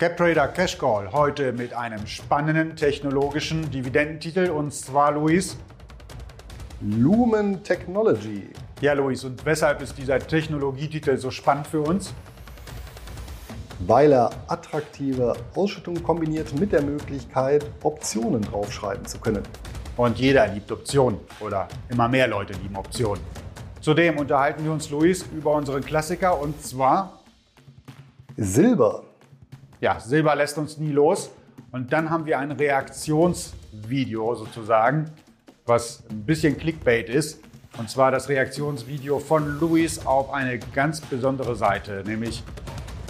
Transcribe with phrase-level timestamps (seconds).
[0.00, 5.56] CapTrader Cash Call heute mit einem spannenden technologischen Dividendentitel und zwar Luis.
[6.80, 8.48] Lumen Technology.
[8.80, 12.14] Ja, Luis, und weshalb ist dieser Technologietitel so spannend für uns?
[13.80, 19.42] Weil er attraktive Ausschüttungen kombiniert mit der Möglichkeit, Optionen draufschreiben zu können.
[19.96, 23.24] Und jeder liebt Optionen oder immer mehr Leute lieben Optionen.
[23.80, 27.18] Zudem unterhalten wir uns, Luis, über unseren Klassiker und zwar
[28.36, 29.07] Silber.
[29.80, 31.30] Ja, Silber lässt uns nie los.
[31.70, 35.10] Und dann haben wir ein Reaktionsvideo sozusagen,
[35.66, 37.40] was ein bisschen Clickbait ist.
[37.76, 42.42] Und zwar das Reaktionsvideo von Luis auf eine ganz besondere Seite, nämlich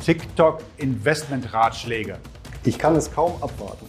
[0.05, 2.19] TikTok Investment Ratschläge.
[2.65, 3.87] Ich kann es kaum abwarten.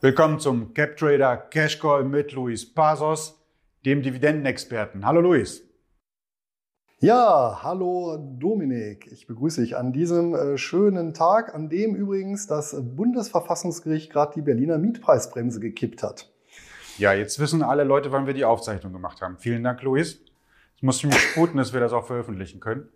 [0.00, 3.38] Willkommen zum CapTrader Cash Call mit Luis Pasos,
[3.84, 5.04] dem Dividendenexperten.
[5.04, 5.69] Hallo Luis.
[7.02, 9.10] Ja, hallo Dominik.
[9.10, 14.42] Ich begrüße dich an diesem äh, schönen Tag, an dem übrigens das Bundesverfassungsgericht gerade die
[14.42, 16.30] Berliner Mietpreisbremse gekippt hat.
[16.98, 19.38] Ja, jetzt wissen alle Leute, wann wir die Aufzeichnung gemacht haben.
[19.38, 20.20] Vielen Dank, Luis.
[20.76, 22.86] Ich muss mich sputen, dass wir das auch veröffentlichen können.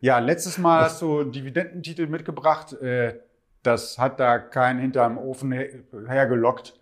[0.00, 2.74] Ja, letztes Mal hast du Dividendentitel mitgebracht.
[2.74, 3.20] Äh,
[3.62, 6.78] das hat da keinen hinterm Ofen hergelockt.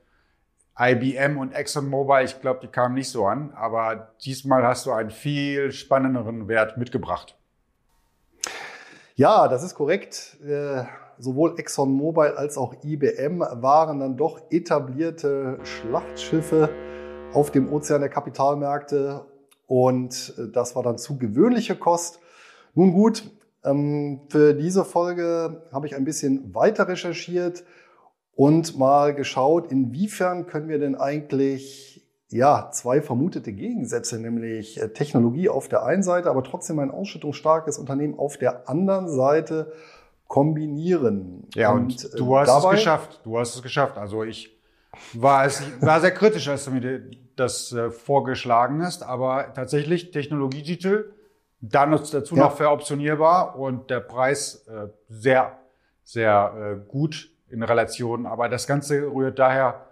[0.79, 5.11] IBM und ExxonMobil, ich glaube, die kamen nicht so an, aber diesmal hast du einen
[5.11, 7.37] viel spannenderen Wert mitgebracht.
[9.15, 10.37] Ja, das ist korrekt.
[10.45, 10.83] Äh,
[11.19, 16.69] sowohl ExxonMobil als auch IBM waren dann doch etablierte Schlachtschiffe
[17.33, 19.25] auf dem Ozean der Kapitalmärkte
[19.69, 22.19] und äh, das war dann zu gewöhnliche Kost.
[22.75, 23.31] Nun gut,
[23.65, 27.63] ähm, für diese Folge habe ich ein bisschen weiter recherchiert
[28.37, 31.95] und mal geschaut, inwiefern können wir denn eigentlich
[32.35, 37.79] ja, zwei vermutete Gegensätze, nämlich äh, Technologie auf der einen Seite, aber trotzdem ein ausschüttungsstarkes
[37.79, 39.73] Unternehmen auf der anderen Seite
[40.27, 41.47] kombinieren.
[41.55, 43.21] Ja, und, und äh, du hast dabei, es geschafft.
[43.23, 43.99] Du hast es geschafft.
[43.99, 44.59] Also ich
[45.13, 47.03] war, es, war sehr kritisch, als du mir
[47.37, 51.13] das äh, vorgeschlagen hast, aber tatsächlich Technologietitel,
[51.61, 52.43] dann dazu ja.
[52.43, 54.67] noch veroptionierbar und der Preis
[55.09, 55.57] sehr,
[56.03, 58.27] sehr gut in Relation.
[58.27, 59.87] Aber das Ganze rührt daher,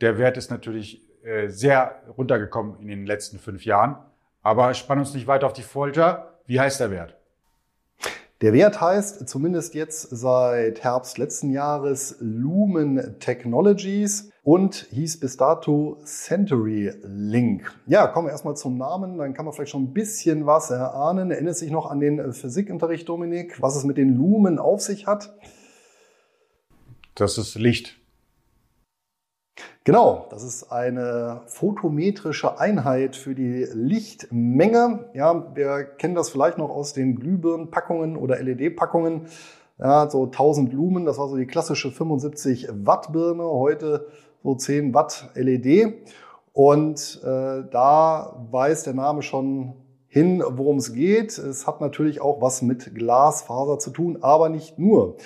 [0.00, 3.96] der Wert ist natürlich äh, sehr runtergekommen in den letzten fünf Jahren.
[4.42, 6.38] Aber spann uns nicht weiter auf die Folter.
[6.46, 7.16] Wie heißt der Wert?
[8.42, 15.98] Der Wert heißt zumindest jetzt seit Herbst letzten Jahres Lumen Technologies und hieß bis dato
[16.04, 17.72] Century Link.
[17.86, 21.30] Ja, kommen wir erstmal zum Namen, dann kann man vielleicht schon ein bisschen was erahnen.
[21.30, 25.32] Erinnert sich noch an den Physikunterricht, Dominik, was es mit den Lumen auf sich hat?
[27.14, 27.98] Das ist Licht.
[29.84, 35.10] Genau, das ist eine photometrische Einheit für die Lichtmenge.
[35.12, 39.26] Ja, wir kennen das vielleicht noch aus den Glühbirnenpackungen oder LED-Packungen.
[39.78, 44.06] Ja, so 1000 Lumen, das war so die klassische 75 Watt Birne, heute
[44.42, 45.94] so 10 Watt LED.
[46.52, 49.74] Und äh, da weiß der Name schon
[50.06, 51.36] hin, worum es geht.
[51.38, 55.16] Es hat natürlich auch was mit Glasfaser zu tun, aber nicht nur.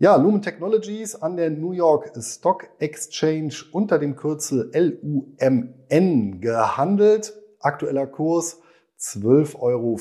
[0.00, 7.34] Ja, Lumen Technologies an der New York Stock Exchange unter dem Kürzel LUMN gehandelt.
[7.58, 8.60] Aktueller Kurs
[9.00, 9.96] 12,74 Euro,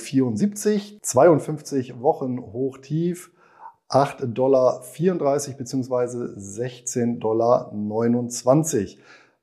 [1.02, 3.32] 52 Wochen Hochtief,
[3.90, 4.84] 8,34 Dollar
[5.58, 5.90] bzw.
[6.38, 7.72] 16,29 Dollar.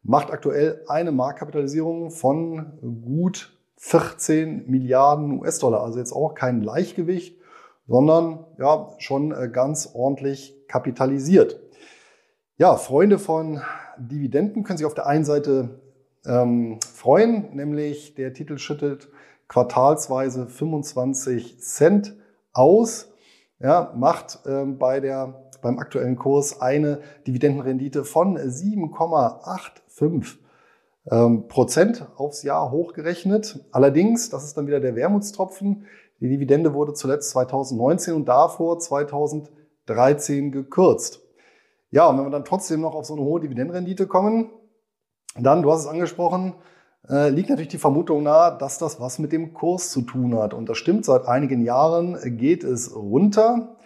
[0.04, 5.82] Macht aktuell eine Marktkapitalisierung von gut 14 Milliarden US-Dollar.
[5.82, 7.40] Also jetzt auch kein Leichtgewicht
[7.86, 11.60] sondern ja schon äh, ganz ordentlich kapitalisiert.
[12.56, 13.62] Ja, Freunde von
[13.98, 15.80] Dividenden können sich auf der einen Seite
[16.26, 19.08] ähm, freuen, nämlich der Titel schüttet
[19.48, 22.16] quartalsweise 25 Cent
[22.52, 23.12] aus,
[23.60, 30.36] ja, macht ähm, bei der, beim aktuellen Kurs eine Dividendenrendite von 7,85
[31.10, 33.60] ähm, Prozent aufs Jahr hochgerechnet.
[33.72, 35.84] Allerdings, das ist dann wieder der Wermutstropfen,
[36.20, 41.20] die Dividende wurde zuletzt 2019 und davor 2013 gekürzt.
[41.90, 44.50] Ja, und wenn wir dann trotzdem noch auf so eine hohe Dividendenrendite kommen,
[45.38, 46.54] dann, du hast es angesprochen,
[47.08, 50.54] äh, liegt natürlich die Vermutung nahe, dass das was mit dem Kurs zu tun hat.
[50.54, 53.76] Und das stimmt, seit einigen Jahren geht es runter.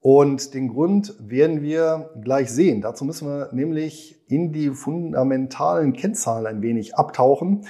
[0.00, 2.80] Und den Grund werden wir gleich sehen.
[2.80, 7.66] Dazu müssen wir nämlich in die fundamentalen Kennzahlen ein wenig abtauchen.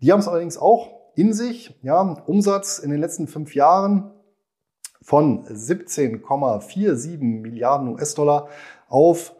[0.00, 1.78] Die haben es allerdings auch in sich.
[1.82, 4.10] Ja, Umsatz in den letzten fünf Jahren
[5.02, 8.48] von 17,47 Milliarden US-Dollar
[8.88, 9.34] auf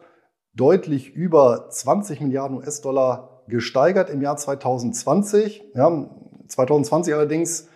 [0.53, 5.63] deutlich über 20 Milliarden US-Dollar gesteigert im Jahr 2020.
[5.73, 6.09] Ja,
[6.47, 7.67] 2020 allerdings,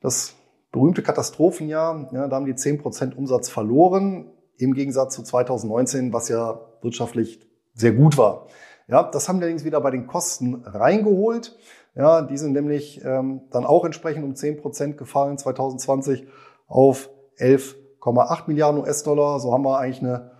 [0.00, 0.34] das
[0.72, 2.10] berühmte Katastrophenjahr.
[2.12, 7.40] Ja, da haben die 10% Umsatz verloren, im Gegensatz zu 2019, was ja wirtschaftlich
[7.74, 8.46] sehr gut war.
[8.88, 11.58] Ja, das haben wir allerdings wieder bei den Kosten reingeholt.
[11.96, 16.26] Ja, die sind nämlich ähm, dann auch entsprechend um 10% gefallen 2020
[16.66, 17.08] auf
[17.38, 19.40] 11,8 Milliarden US-Dollar.
[19.40, 20.32] So haben wir eigentlich eine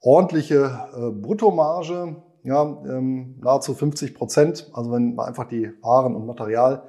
[0.00, 4.70] ordentliche äh, Bruttomarge, ja, ähm, nahezu 50 Prozent.
[4.72, 6.84] Also wenn wir einfach die Waren und Material,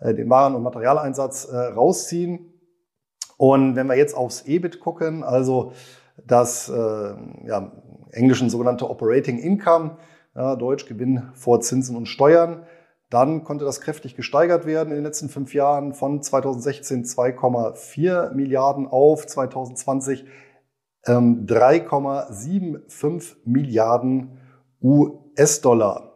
[0.00, 2.52] äh, den Waren- und Materialeinsatz äh, rausziehen.
[3.38, 5.72] Und wenn wir jetzt aufs EBIT gucken, also
[6.26, 7.14] das äh,
[7.46, 7.72] ja,
[8.10, 9.98] englischen sogenannte Operating Income,
[10.34, 12.66] ja, Deutsch Gewinn vor Zinsen und Steuern,
[13.12, 18.86] dann konnte das kräftig gesteigert werden in den letzten fünf Jahren von 2016 2,4 Milliarden
[18.86, 20.24] auf 2020
[21.06, 24.38] ähm, 3,75 Milliarden
[24.80, 26.14] US-Dollar.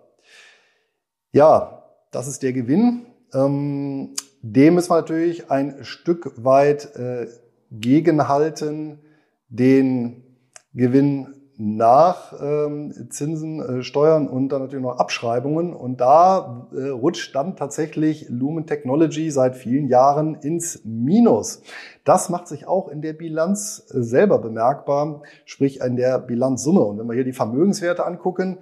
[1.32, 3.04] Ja, das ist der Gewinn.
[3.34, 7.26] Ähm, dem müssen wir natürlich ein Stück weit äh,
[7.70, 9.00] gegenhalten,
[9.48, 10.24] den
[10.72, 15.72] Gewinn nach ähm, Zinsen, äh, Steuern und dann natürlich noch Abschreibungen.
[15.72, 21.62] Und da äh, rutscht dann tatsächlich Lumen Technology seit vielen Jahren ins Minus.
[22.04, 26.80] Das macht sich auch in der Bilanz äh, selber bemerkbar, sprich in der Bilanzsumme.
[26.80, 28.58] Und wenn wir hier die Vermögenswerte angucken,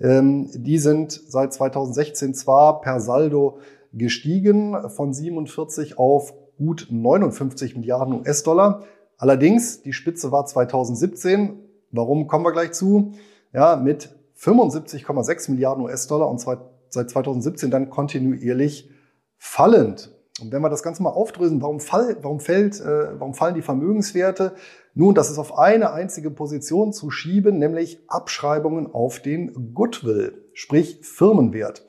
[0.00, 3.58] ähm, die sind seit 2016 zwar per Saldo
[3.92, 8.84] gestiegen von 47 auf gut 59 Milliarden US-Dollar.
[9.18, 13.12] Allerdings, die Spitze war 2017 Warum kommen wir gleich zu?
[13.52, 18.90] Ja, mit 75,6 Milliarden US-Dollar und seit 2017 dann kontinuierlich
[19.36, 20.14] fallend.
[20.40, 23.62] Und wenn wir das Ganze mal aufdrösen, warum, fall, warum, fällt, äh, warum fallen die
[23.62, 24.54] Vermögenswerte?
[24.94, 31.00] Nun, das ist auf eine einzige Position zu schieben, nämlich Abschreibungen auf den Goodwill, sprich
[31.02, 31.86] Firmenwert.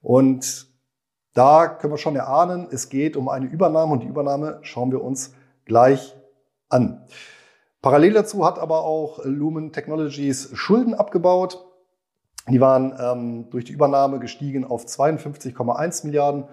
[0.00, 0.68] Und
[1.34, 5.02] da können wir schon erahnen, es geht um eine Übernahme und die Übernahme schauen wir
[5.02, 5.34] uns
[5.64, 6.16] gleich
[6.68, 7.06] an.
[7.82, 11.66] Parallel dazu hat aber auch Lumen Technologies Schulden abgebaut.
[12.48, 16.44] Die waren ähm, durch die Übernahme gestiegen auf 52,1 Milliarden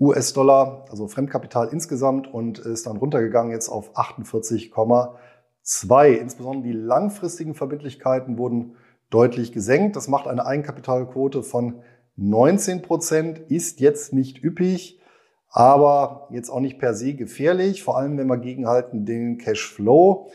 [0.00, 6.14] US-Dollar, also Fremdkapital insgesamt, und ist dann runtergegangen jetzt auf 48,2.
[6.14, 8.74] Insbesondere die langfristigen Verbindlichkeiten wurden
[9.08, 9.94] deutlich gesenkt.
[9.94, 11.82] Das macht eine Eigenkapitalquote von
[12.16, 15.00] 19 Prozent, ist jetzt nicht üppig,
[15.48, 20.28] aber jetzt auch nicht per se gefährlich, vor allem wenn wir gegenhalten den Cashflow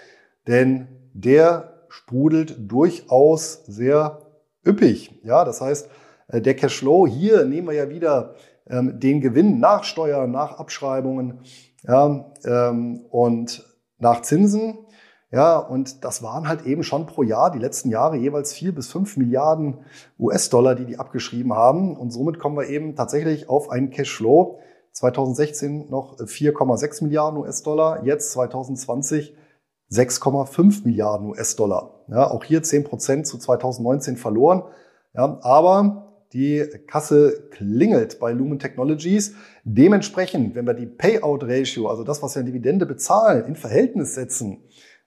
[0.48, 4.22] denn der sprudelt durchaus sehr
[4.66, 5.20] üppig.
[5.24, 5.90] Ja, das heißt,
[6.28, 8.36] äh, der Cashflow, hier nehmen wir ja wieder
[8.70, 11.42] ähm, den Gewinn nach Steuern, nach Abschreibungen
[11.84, 13.66] ja, ähm, und
[13.98, 14.80] nach Zinsen.
[15.30, 18.90] Ja, und das waren halt eben schon pro Jahr die letzten Jahre jeweils vier bis
[18.90, 19.80] fünf Milliarden
[20.18, 21.98] US-Dollar, die die abgeschrieben haben.
[21.98, 24.60] Und somit kommen wir eben tatsächlich auf einen Cashflow.
[24.94, 29.36] 2016 noch 4,6 Milliarden US-Dollar, jetzt 2020
[29.92, 32.04] 6,5 Milliarden US-Dollar.
[32.10, 34.64] Ja, auch hier 10 Prozent zu 2019 verloren.
[35.14, 39.36] Ja, aber die Kasse klingelt bei Lumen Technologies.
[39.64, 44.64] Dementsprechend, wenn wir die Payout-Ratio, also das, was wir in Dividende bezahlen, in Verhältnis setzen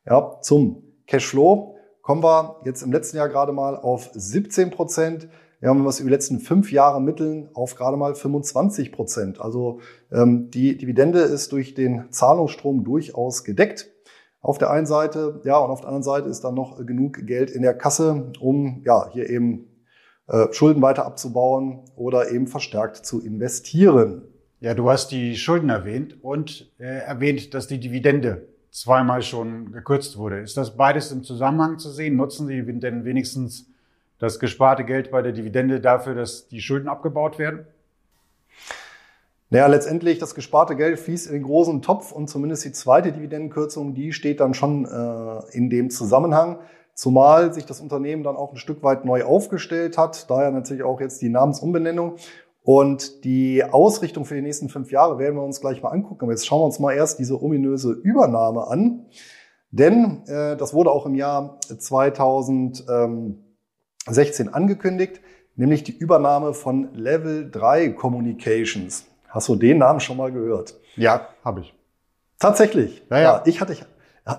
[0.07, 5.29] ja, zum Cashflow, kommen wir jetzt im letzten Jahr gerade mal auf 17 Prozent.
[5.61, 9.43] Ja, wenn wir es über die letzten fünf Jahre mitteln, auf gerade mal 25 Prozent.
[9.43, 13.91] Also ähm, die Dividende ist durch den Zahlungsstrom durchaus gedeckt
[14.41, 17.51] auf der einen Seite, ja, und auf der anderen Seite ist dann noch genug Geld
[17.51, 19.67] in der Kasse, um ja hier eben
[20.29, 24.23] äh, Schulden weiter abzubauen oder eben verstärkt zu investieren.
[24.61, 30.17] Ja, du hast die Schulden erwähnt und äh, erwähnt, dass die Dividende zweimal schon gekürzt
[30.17, 30.41] wurde.
[30.41, 32.17] Ist das beides im Zusammenhang zu sehen?
[32.17, 33.67] Nutzen Sie denn wenigstens
[34.19, 37.67] das gesparte Geld bei der Dividende dafür, dass die Schulden abgebaut werden?
[39.53, 43.95] Naja, letztendlich das gesparte Geld fließt in den großen Topf und zumindest die zweite Dividendenkürzung,
[43.95, 46.61] die steht dann schon äh, in dem Zusammenhang.
[46.95, 51.01] Zumal sich das Unternehmen dann auch ein Stück weit neu aufgestellt hat, daher natürlich auch
[51.01, 52.15] jetzt die Namensumbenennung.
[52.63, 56.23] Und die Ausrichtung für die nächsten fünf Jahre werden wir uns gleich mal angucken.
[56.23, 59.07] Aber jetzt schauen wir uns mal erst diese ominöse Übernahme an.
[59.73, 63.41] Denn äh, das wurde auch im Jahr 2016
[64.53, 65.21] angekündigt,
[65.57, 69.10] nämlich die Übernahme von Level 3 Communications.
[69.31, 70.75] Hast du den Namen schon mal gehört?
[70.97, 71.75] Ja, habe ich.
[72.39, 73.03] Tatsächlich.
[73.11, 73.23] Ja, ja.
[73.23, 73.77] ja ich hatte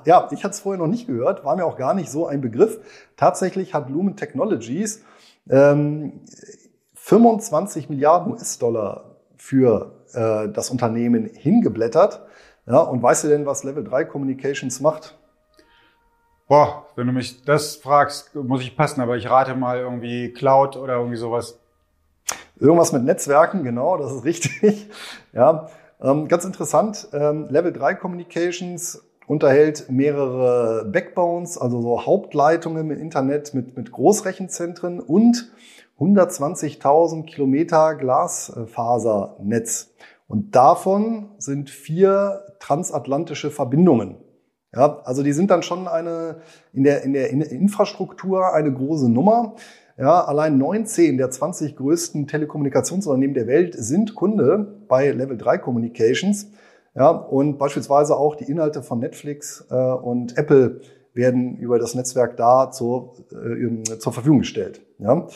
[0.05, 2.41] ja, ich hatte es vorher noch nicht gehört, war mir auch gar nicht so ein
[2.41, 2.79] Begriff.
[3.17, 5.03] Tatsächlich hat Lumen Technologies
[5.49, 6.21] ähm,
[6.93, 12.21] 25 Milliarden US-Dollar für äh, das Unternehmen hingeblättert.
[12.67, 15.17] Ja, und weißt du denn, was Level 3 Communications macht?
[16.47, 20.77] Boah, wenn du mich das fragst, muss ich passen, aber ich rate mal irgendwie Cloud
[20.77, 21.60] oder irgendwie sowas.
[22.61, 24.87] Irgendwas mit Netzwerken, genau, das ist richtig.
[25.33, 25.67] Ja,
[26.03, 33.53] Ähm, ganz interessant, ähm, Level 3 Communications unterhält mehrere Backbones, also so Hauptleitungen im Internet
[33.53, 35.51] mit, mit Großrechenzentren und
[35.99, 39.93] 120.000 Kilometer Glasfasernetz.
[40.27, 44.17] Und davon sind vier transatlantische Verbindungen.
[44.73, 46.37] Ja, also die sind dann schon eine,
[46.73, 49.55] in der, in der Infrastruktur eine große Nummer.
[50.01, 56.47] Ja, allein 19 der 20 größten Telekommunikationsunternehmen der Welt sind Kunde bei Level 3 Communications.
[56.95, 60.81] Ja, und beispielsweise auch die Inhalte von Netflix äh, und Apple
[61.13, 64.81] werden über das Netzwerk da zur, äh, zur Verfügung gestellt.
[64.97, 65.27] Ja.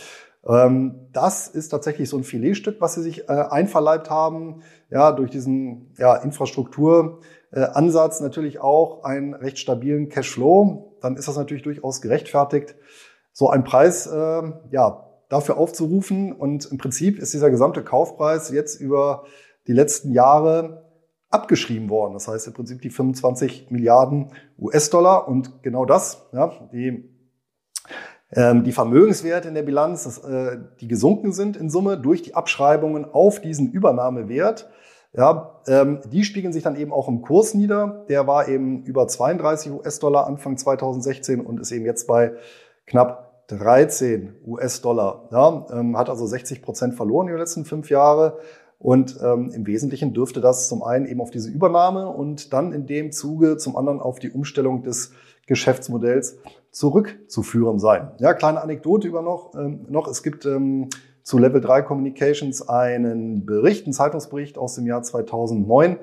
[0.48, 5.29] Ähm, das ist tatsächlich so ein Filetstück, was sie sich äh, einverleibt haben, ja, durch
[5.29, 10.98] diesen ja, Infrastrukturansatz natürlich auch einen recht stabilen Cashflow.
[11.01, 12.75] Dann ist das natürlich durchaus gerechtfertigt,
[13.36, 16.32] so einen Preis äh, ja, dafür aufzurufen.
[16.32, 19.25] Und im Prinzip ist dieser gesamte Kaufpreis jetzt über
[19.68, 20.86] die letzten Jahre
[21.30, 22.13] abgeschrieben worden.
[22.13, 27.12] Das heißt im Prinzip die 25 Milliarden US-Dollar und genau das, ja, die
[28.32, 32.36] ähm, die Vermögenswerte in der Bilanz, das, äh, die gesunken sind in Summe durch die
[32.36, 34.70] Abschreibungen auf diesen Übernahmewert,
[35.13, 38.06] ja, ähm, die spiegeln sich dann eben auch im Kurs nieder.
[38.08, 42.34] Der war eben über 32 US-Dollar Anfang 2016 und ist eben jetzt bei
[42.86, 45.30] knapp 13 US-Dollar.
[45.32, 48.40] Ja, ähm, hat also 60 Prozent verloren in den letzten fünf Jahre.
[48.78, 52.86] Und ähm, im Wesentlichen dürfte das zum einen eben auf diese Übernahme und dann in
[52.86, 55.12] dem Zuge zum anderen auf die Umstellung des
[55.48, 56.38] Geschäftsmodells
[56.72, 58.12] zurückzuführen sein.
[58.20, 60.90] Ja, kleine Anekdote über noch, ähm, noch es gibt ähm,
[61.24, 65.98] zu Level 3 Communications einen Bericht, einen Zeitungsbericht aus dem Jahr 2009,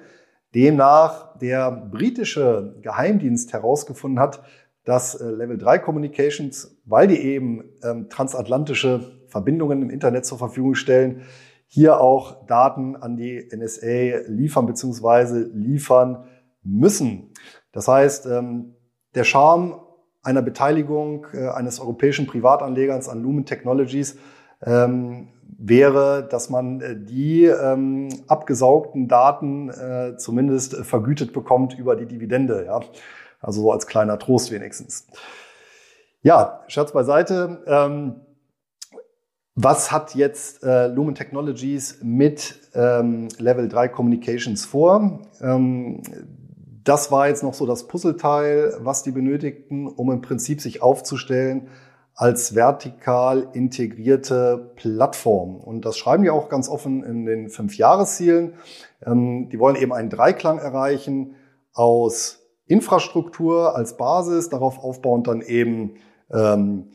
[0.54, 4.42] demnach der britische Geheimdienst herausgefunden hat,
[4.84, 10.74] dass äh, Level 3 Communications, weil die eben ähm, transatlantische Verbindungen im Internet zur Verfügung
[10.74, 11.22] stellen,
[11.66, 15.46] hier auch Daten an die NSA liefern bzw.
[15.54, 16.24] liefern
[16.62, 17.32] müssen.
[17.72, 18.74] Das heißt, ähm,
[19.14, 19.80] der Charme
[20.22, 24.18] einer Beteiligung äh, eines europäischen Privatanlegers an Lumen Technologies
[24.64, 32.06] ähm, wäre, dass man äh, die ähm, abgesaugten Daten äh, zumindest vergütet bekommt über die
[32.06, 32.64] Dividende.
[32.66, 32.80] Ja?
[33.42, 35.06] Also so als kleiner Trost wenigstens.
[36.22, 37.62] Ja, Scherz beiseite.
[37.66, 38.20] Ähm,
[39.54, 45.20] was hat jetzt äh, Lumen Technologies mit ähm, Level 3 Communications vor?
[45.42, 46.02] Ähm,
[46.84, 51.68] das war jetzt noch so das Puzzleteil, was die benötigten, um im Prinzip sich aufzustellen
[52.14, 55.56] als vertikal integrierte Plattform.
[55.56, 58.54] Und das schreiben die auch ganz offen in den fünf Jahreszielen.
[59.04, 61.34] Ähm, die wollen eben einen Dreiklang erreichen
[61.72, 62.41] aus
[62.72, 65.94] Infrastruktur als Basis, darauf aufbauend dann eben
[66.30, 66.88] ähm,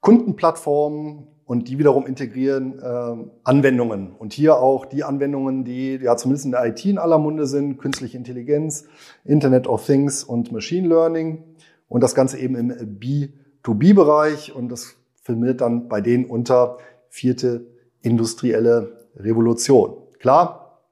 [0.00, 4.12] Kundenplattformen, und die wiederum integrieren äh, Anwendungen.
[4.12, 7.78] Und hier auch die Anwendungen, die ja zumindest in der IT in aller Munde sind,
[7.78, 8.84] künstliche Intelligenz,
[9.24, 11.42] Internet of Things und Machine Learning.
[11.88, 14.54] Und das Ganze eben im B2B-Bereich.
[14.54, 16.76] Und das filmiert dann bei denen unter
[17.08, 17.66] vierte
[18.02, 19.96] industrielle Revolution.
[20.18, 20.82] Klar,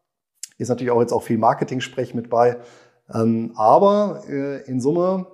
[0.56, 2.56] ist natürlich auch jetzt auch viel Marketing-Sprech mit bei.
[3.12, 5.26] Ähm, aber äh, in Summe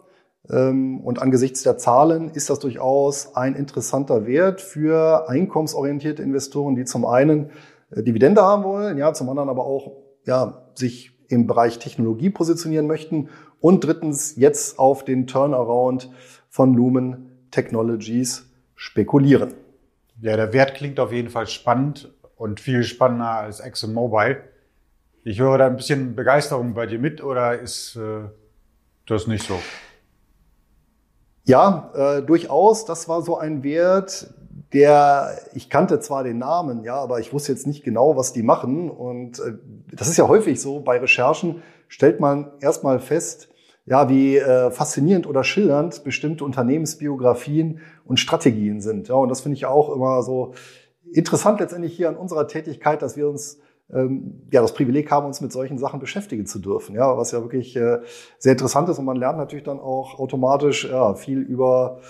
[0.51, 6.85] ähm, und angesichts der Zahlen ist das durchaus ein interessanter Wert für einkommensorientierte Investoren, die
[6.85, 7.51] zum einen
[7.91, 9.93] äh, Dividende haben wollen, ja, zum anderen aber auch
[10.27, 13.29] ja, sich im Bereich Technologie positionieren möchten
[13.61, 16.11] und drittens jetzt auf den Turnaround
[16.49, 19.55] von Lumen Technologies spekulieren.
[20.21, 24.39] Ja, der Wert klingt auf jeden Fall spannend und viel spannender als ExxonMobil.
[25.25, 28.25] Ich höre da ein bisschen Begeisterung bei dir mit oder ist äh,
[29.07, 29.55] das nicht so?
[31.45, 32.87] Ja, äh, durchaus.
[32.87, 34.35] Das war so ein Wert,
[34.73, 38.43] der, ich kannte zwar den Namen, ja, aber ich wusste jetzt nicht genau, was die
[38.43, 38.91] machen.
[38.91, 39.55] Und äh,
[39.93, 43.49] das ist ja häufig so, bei Recherchen stellt man erstmal fest,
[43.87, 49.07] ja, wie äh, faszinierend oder schillernd bestimmte Unternehmensbiografien und Strategien sind.
[49.07, 50.55] Ja, und das finde ich auch immer so
[51.13, 53.61] interessant letztendlich hier an unserer Tätigkeit, dass wir uns
[53.93, 56.95] ja, das Privileg haben, uns mit solchen Sachen beschäftigen zu dürfen.
[56.95, 57.99] Ja, was ja wirklich äh,
[58.39, 62.01] sehr interessant ist und man lernt natürlich dann auch automatisch ja, viel über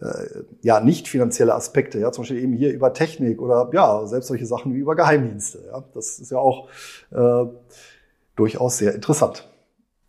[0.00, 4.28] äh, ja, nicht finanzielle Aspekte, ja, zum Beispiel eben hier über Technik oder ja, selbst
[4.28, 5.64] solche Sachen wie über Geheimdienste.
[5.72, 6.68] Ja, das ist ja auch
[7.10, 7.46] äh,
[8.36, 9.48] durchaus sehr interessant.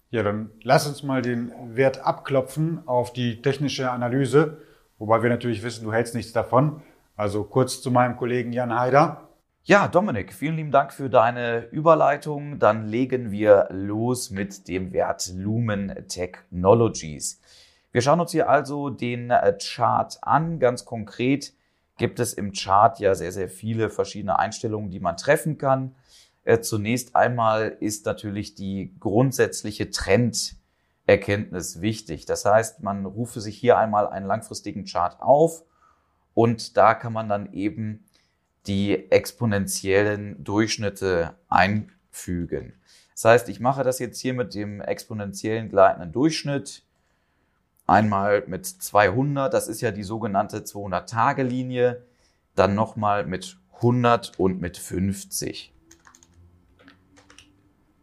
[0.09, 4.57] Ja, dann lass uns mal den Wert abklopfen auf die technische Analyse,
[4.99, 6.81] wobei wir natürlich wissen, du hältst nichts davon.
[7.15, 9.29] Also kurz zu meinem Kollegen Jan Haider.
[9.63, 12.57] Ja, Dominik, vielen lieben Dank für deine Überleitung.
[12.57, 17.39] Dann legen wir los mit dem Wert Lumen Technologies.
[17.91, 20.57] Wir schauen uns hier also den äh, Chart an.
[20.57, 21.53] Ganz konkret
[21.97, 25.93] gibt es im Chart ja sehr, sehr viele verschiedene Einstellungen, die man treffen kann.
[26.43, 32.25] Äh, zunächst einmal ist natürlich die grundsätzliche Trenderkenntnis wichtig.
[32.25, 35.61] Das heißt, man rufe sich hier einmal einen langfristigen Chart auf
[36.33, 38.05] und da kann man dann eben
[38.67, 42.73] die exponentiellen Durchschnitte einfügen.
[43.13, 46.83] Das heißt, ich mache das jetzt hier mit dem exponentiellen gleitenden Durchschnitt.
[47.87, 52.05] Einmal mit 200, das ist ja die sogenannte 200-Tage-Linie.
[52.55, 55.73] Dann nochmal mit 100 und mit 50.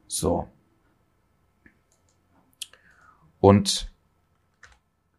[0.09, 0.49] So.
[3.41, 3.93] Und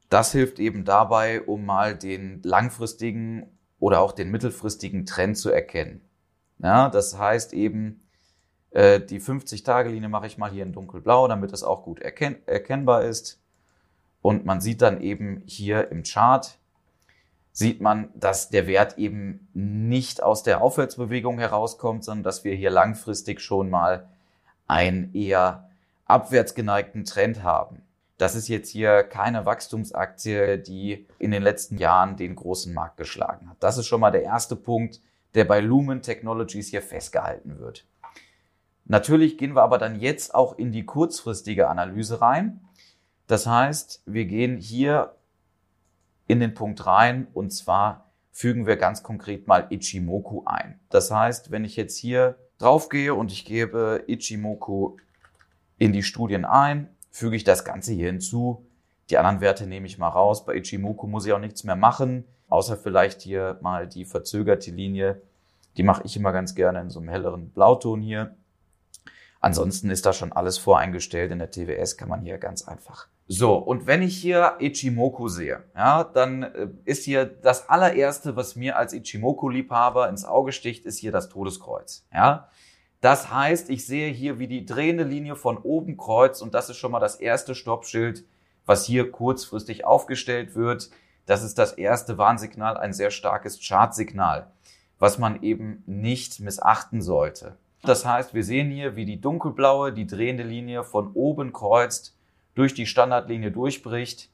[0.09, 6.01] das hilft eben dabei, um mal den langfristigen oder auch den mittelfristigen Trend zu erkennen.
[6.59, 8.01] Ja, das heißt eben,
[8.71, 13.03] äh, die 50-Tage-Linie mache ich mal hier in dunkelblau, damit es auch gut erken erkennbar
[13.03, 13.41] ist.
[14.21, 16.59] Und man sieht dann eben hier im Chart,
[17.51, 22.69] sieht man, dass der Wert eben nicht aus der Aufwärtsbewegung herauskommt, sondern dass wir hier
[22.69, 24.09] langfristig schon mal
[24.67, 25.69] einen eher
[26.05, 27.81] abwärts geneigten Trend haben.
[28.19, 33.49] Das ist jetzt hier keine Wachstumsaktie, die in den letzten Jahren den großen Markt geschlagen
[33.49, 33.55] hat.
[33.61, 34.99] Das ist schon mal der erste Punkt,
[35.35, 37.87] der bei Lumen Technologies hier festgehalten wird.
[38.83, 42.59] Natürlich gehen wir aber dann jetzt auch in die kurzfristige Analyse rein.
[43.27, 45.15] Das heißt, wir gehen hier
[46.27, 50.81] in den Punkt rein und zwar fügen wir ganz konkret mal Ichimoku ein.
[50.89, 54.97] Das heißt, wenn ich jetzt hier draufgehe und ich gebe Ichimoku
[55.77, 58.65] in die Studien ein, füge ich das Ganze hier hinzu.
[59.09, 60.45] Die anderen Werte nehme ich mal raus.
[60.45, 65.21] Bei Ichimoku muss ich auch nichts mehr machen, außer vielleicht hier mal die verzögerte Linie.
[65.77, 68.35] Die mache ich immer ganz gerne in so einem helleren Blauton hier.
[69.41, 71.31] Ansonsten ist da schon alles voreingestellt.
[71.31, 73.07] In der TWS kann man hier ganz einfach.
[73.27, 78.55] So, und wenn ich hier Ichimoku sehe, ja, dann äh, ist hier das allererste, was
[78.55, 82.07] mir als Ichimoku-Liebhaber ins Auge sticht, ist hier das Todeskreuz.
[82.11, 82.49] Ja,
[83.01, 86.77] das heißt, ich sehe hier, wie die drehende Linie von oben kreuzt und das ist
[86.77, 88.25] schon mal das erste Stoppschild,
[88.65, 90.89] was hier kurzfristig aufgestellt wird.
[91.25, 94.51] Das ist das erste Warnsignal, ein sehr starkes Chartsignal,
[94.97, 97.57] was man eben nicht missachten sollte.
[97.83, 102.17] Das heißt, wir sehen hier, wie die dunkelblaue, die drehende Linie von oben kreuzt,
[102.55, 104.29] durch die Standardlinie durchbricht.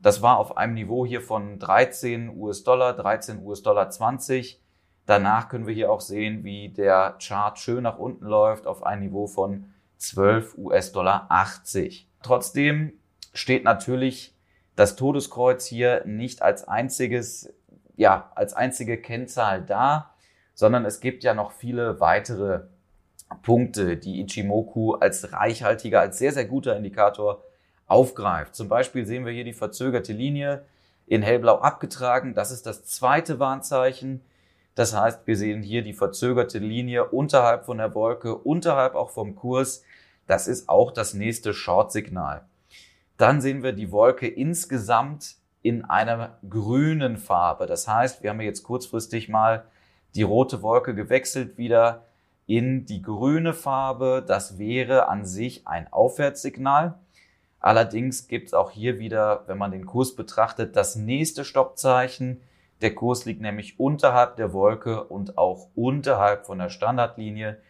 [0.00, 4.60] Das war auf einem Niveau hier von 13 US-Dollar, 13 US-Dollar 20.
[5.06, 9.00] Danach können wir hier auch sehen, wie der Chart schön nach unten läuft auf ein
[9.00, 12.08] Niveau von 12 US-Dollar 80.
[12.22, 12.92] Trotzdem
[13.32, 14.34] steht natürlich
[14.74, 17.54] das Todeskreuz hier nicht als einziges,
[17.96, 20.10] ja, als einzige Kennzahl da,
[20.54, 22.62] sondern es gibt ja noch viele weitere
[23.42, 27.42] Punkte, die Ichimoku als reichhaltiger, als sehr, sehr guter Indikator
[27.86, 28.54] aufgreift.
[28.54, 30.64] Zum Beispiel sehen wir hier die verzögerte Linie
[31.06, 32.34] in hellblau abgetragen.
[32.34, 34.22] Das ist das zweite Warnzeichen.
[34.76, 39.34] Das heißt, wir sehen hier die verzögerte Linie unterhalb von der Wolke, unterhalb auch vom
[39.34, 39.82] Kurs.
[40.26, 42.44] Das ist auch das nächste Short-Signal.
[43.16, 47.66] Dann sehen wir die Wolke insgesamt in einer grünen Farbe.
[47.66, 49.64] Das heißt, wir haben jetzt kurzfristig mal
[50.14, 52.04] die rote Wolke gewechselt wieder
[52.46, 54.22] in die grüne Farbe.
[54.26, 56.98] Das wäre an sich ein Aufwärtssignal.
[57.60, 62.42] Allerdings gibt es auch hier wieder, wenn man den Kurs betrachtet, das nächste Stoppzeichen.
[62.82, 67.60] Der Kurs liegt nämlich unterhalb der Wolke und auch unterhalb von der Standardlinie.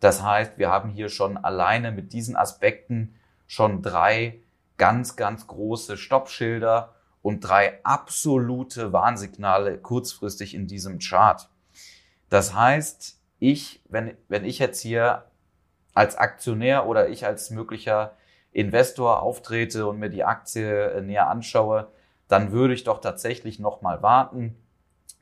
[0.00, 3.14] Das heißt, wir haben hier schon alleine mit diesen Aspekten
[3.46, 4.40] schon drei
[4.76, 11.48] ganz, ganz große Stoppschilder und drei absolute Warnsignale kurzfristig in diesem Chart.
[12.28, 15.24] Das heißt, ich, wenn, wenn ich jetzt hier
[15.94, 18.16] als Aktionär oder ich als möglicher
[18.52, 21.88] Investor auftrete und mir die Aktie äh, näher anschaue,
[22.28, 24.56] dann würde ich doch tatsächlich nochmal warten,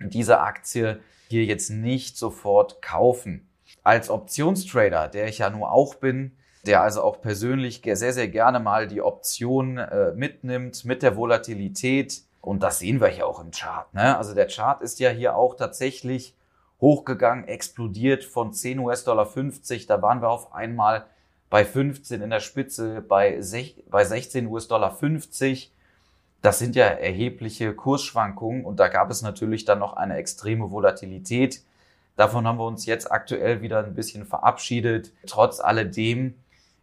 [0.01, 3.49] diese Aktie hier jetzt nicht sofort kaufen.
[3.83, 6.37] Als Optionstrader, der ich ja nur auch bin,
[6.67, 12.23] der also auch persönlich sehr, sehr gerne mal die Option äh, mitnimmt mit der Volatilität.
[12.41, 13.93] Und das sehen wir hier auch im Chart.
[13.95, 14.17] Ne?
[14.17, 16.37] Also der Chart ist ja hier auch tatsächlich
[16.81, 19.87] hochgegangen, explodiert von 10 US-Dollar 50.
[19.87, 21.07] Da waren wir auf einmal
[21.51, 23.41] bei 15 in der Spitze, bei,
[23.91, 25.73] bei 16 US-Dollar 50
[26.43, 31.63] das sind ja erhebliche Kursschwankungen und da gab es natürlich dann noch eine extreme Volatilität.
[32.17, 35.13] Davon haben wir uns jetzt aktuell wieder ein bisschen verabschiedet.
[35.27, 36.35] Trotz alledem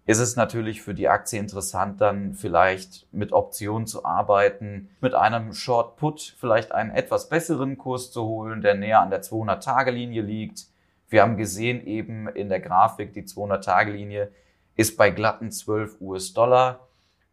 [0.05, 5.53] ist es natürlich für die Aktie interessant, dann vielleicht mit Optionen zu arbeiten, mit einem
[5.53, 10.65] Short Put vielleicht einen etwas besseren Kurs zu holen, der näher an der 200-Tage-Linie liegt.
[11.09, 14.31] Wir haben gesehen eben in der Grafik, die 200-Tage-Linie
[14.75, 16.88] ist bei glatten 12 US-Dollar.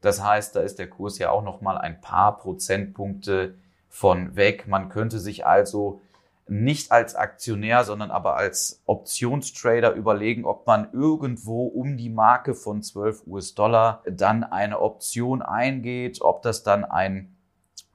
[0.07, 3.57] Das heißt, da ist der Kurs ja auch noch mal ein paar Prozentpunkte
[3.89, 4.69] von weg.
[4.69, 6.01] Man könnte sich also
[6.47, 12.85] nicht als Aktionär, sondern aber als Optionstrader überlegen, ob man irgendwo um die Marke von
[12.85, 17.36] 12 US-Dollar dann eine Option eingeht, ob das dann ein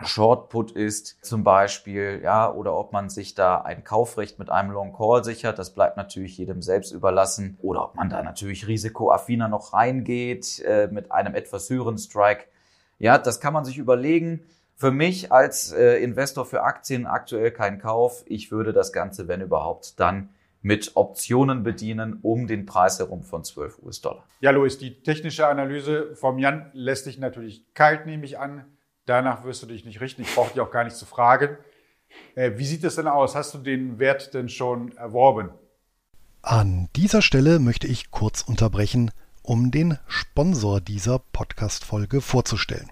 [0.04, 4.94] Shortput ist zum Beispiel, ja, oder ob man sich da ein Kaufrecht mit einem Long
[4.94, 9.74] Call sichert, das bleibt natürlich jedem selbst überlassen, oder ob man da natürlich risikoaffiner noch
[9.74, 12.46] reingeht äh, mit einem etwas höheren Strike.
[13.00, 14.44] Ja, das kann man sich überlegen.
[14.76, 18.24] Für mich als äh, Investor für Aktien aktuell kein Kauf.
[18.26, 20.30] Ich würde das Ganze, wenn überhaupt, dann
[20.62, 24.26] mit Optionen bedienen um den Preis herum von 12 US-Dollar.
[24.40, 28.66] Ja, Louis, die technische Analyse vom Jan lässt sich natürlich kalt, nehme ich an.
[29.12, 30.22] Danach wirst du dich nicht richten.
[30.22, 31.58] Ich brauche dich auch gar nicht zu fragen.
[32.34, 33.36] Äh, wie sieht es denn aus?
[33.36, 35.50] Hast du den Wert denn schon erworben?
[36.42, 42.90] An dieser Stelle möchte ich kurz unterbrechen, um den Sponsor dieser Podcast-Folge vorzustellen.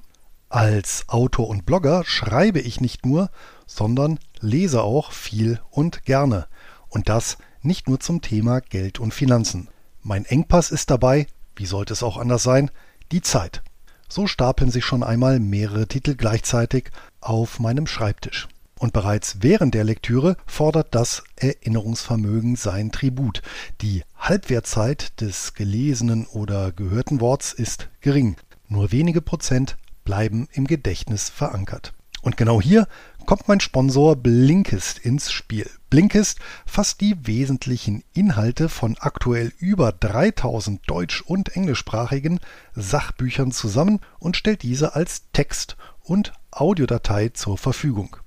[0.50, 3.32] Als Autor und Blogger schreibe ich nicht nur,
[3.66, 6.48] sondern lese auch viel und gerne.
[6.90, 9.70] Und das nicht nur zum Thema Geld und Finanzen.
[10.02, 12.72] Mein Engpass ist dabei, wie sollte es auch anders sein,
[13.14, 13.64] die Zeit.
[14.12, 16.90] So stapeln sich schon einmal mehrere Titel gleichzeitig
[17.22, 18.48] auf meinem Schreibtisch.
[18.80, 23.44] Und bereits während der Lektüre fordert das Erinnerungsvermögen sein Tribut.
[23.82, 28.36] Die Halbwertzeit des gelesenen oder gehörten Worts ist gering.
[28.68, 31.94] Nur wenige Prozent bleiben im Gedächtnis verankert.
[32.22, 32.88] Und genau hier
[33.30, 35.70] kommt mein Sponsor Blinkist ins Spiel.
[35.92, 42.40] Blinkist fasst die wesentlichen Inhalte von aktuell über 3000 deutsch- und englischsprachigen
[42.74, 48.18] Sachbüchern zusammen und stellt diese als Text- und Audiodatei zur Verfügung.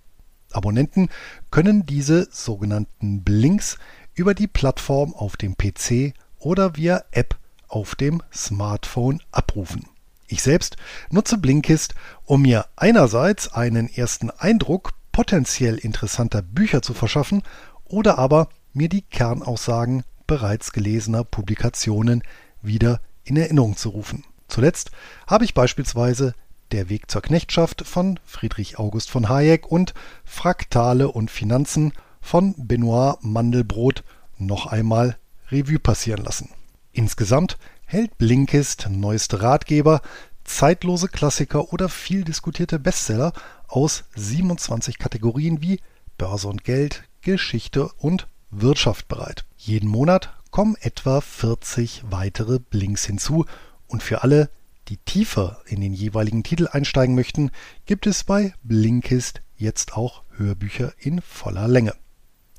[0.53, 1.09] Abonnenten
[1.51, 3.79] können diese sogenannten Blinks
[4.15, 7.37] über die Plattform auf dem PC oder via App
[7.67, 9.89] auf dem Smartphone abrufen.
[10.33, 10.79] Ich selbst
[11.11, 17.43] nutze Blinkist, um mir einerseits einen ersten Eindruck potenziell interessanter Bücher zu verschaffen
[17.85, 22.23] oder aber mir die Kernaussagen bereits gelesener Publikationen
[22.63, 24.25] wieder in Erinnerung zu rufen.
[24.49, 24.91] Zuletzt
[25.27, 26.33] habe ich beispielsweise
[26.71, 29.93] Der Weg zur Knechtschaft von Friedrich August von Hayek und
[30.25, 31.93] Fraktale und Finanzen
[32.23, 34.03] von Benoit Mandelbrot
[34.39, 35.19] noch einmal
[35.51, 36.49] Revue passieren lassen.
[36.93, 37.59] Insgesamt
[37.93, 40.01] hält Blinkist neueste Ratgeber,
[40.45, 43.35] zeitlose Klassiker oder viel diskutierte Bestseller
[43.69, 45.79] aus 27 Kategorien wie
[46.17, 49.45] Börse und Geld, Geschichte und Wirtschaft bereit.
[49.59, 53.45] Jeden Monat kommen etwa 40 weitere Blinks hinzu
[53.89, 54.49] und für alle,
[54.89, 57.51] die tiefer in den jeweiligen Titel einsteigen möchten,
[57.85, 61.95] gibt es bei Blinkist jetzt auch Hörbücher in voller Länge.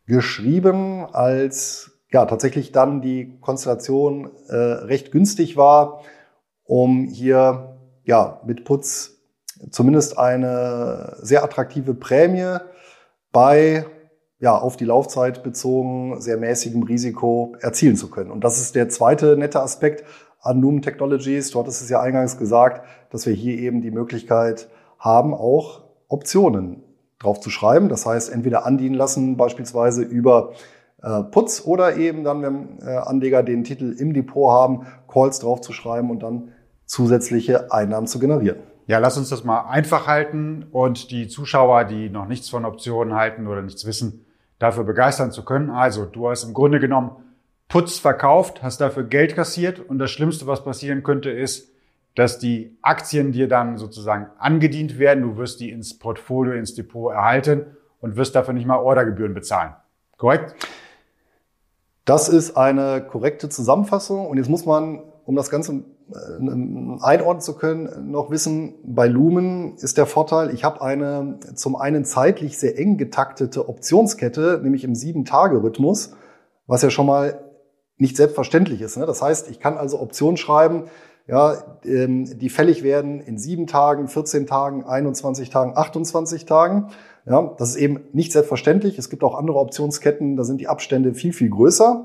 [0.07, 6.03] geschrieben, als ja tatsächlich dann die Konstellation äh, recht günstig war,
[6.64, 9.20] um hier ja mit Putz
[9.70, 12.57] zumindest eine sehr attraktive Prämie
[13.31, 13.87] bei
[14.42, 18.33] ja, auf die Laufzeit bezogen sehr mäßigem Risiko erzielen zu können.
[18.33, 20.02] Und das ist der zweite nette Aspekt
[20.40, 21.52] an Lumen Technologies.
[21.52, 26.83] Du hattest es ja eingangs gesagt, dass wir hier eben die Möglichkeit haben, auch Optionen
[27.20, 27.88] drauf zu schreiben.
[27.88, 30.55] Das heißt, entweder andienen lassen, beispielsweise über
[31.05, 35.61] äh, Putz oder eben dann, wenn äh, Anleger den Titel im Depot haben, Calls drauf
[35.61, 36.48] zu schreiben und dann
[36.85, 38.59] zusätzliche Einnahmen zu generieren.
[38.88, 43.14] Ja, lass uns das mal einfach halten und die Zuschauer, die noch nichts von Optionen
[43.14, 44.26] halten oder nichts wissen,
[44.62, 45.70] dafür begeistern zu können.
[45.70, 47.16] Also, du hast im Grunde genommen
[47.68, 51.72] Putz verkauft, hast dafür Geld kassiert und das Schlimmste, was passieren könnte, ist,
[52.14, 55.22] dass die Aktien dir dann sozusagen angedient werden.
[55.22, 59.75] Du wirst die ins Portfolio, ins Depot erhalten und wirst dafür nicht mal Ordergebühren bezahlen.
[60.18, 60.55] Korrekt?
[62.05, 67.54] Das ist eine korrekte Zusammenfassung und jetzt muss man, um das Ganze äh, einordnen zu
[67.54, 72.78] können, noch wissen, bei Lumen ist der Vorteil, ich habe eine zum einen zeitlich sehr
[72.78, 76.14] eng getaktete Optionskette, nämlich im Sieben-Tage-Rhythmus,
[76.66, 77.44] was ja schon mal
[77.98, 78.96] nicht selbstverständlich ist.
[78.96, 79.06] Ne?
[79.06, 80.85] Das heißt, ich kann also Optionen schreiben,
[81.28, 86.88] ähm, die fällig werden in sieben Tagen, 14 Tagen, 21 Tagen, 28 Tagen.
[87.24, 88.98] Das ist eben nicht selbstverständlich.
[88.98, 92.04] Es gibt auch andere Optionsketten, da sind die Abstände viel, viel größer.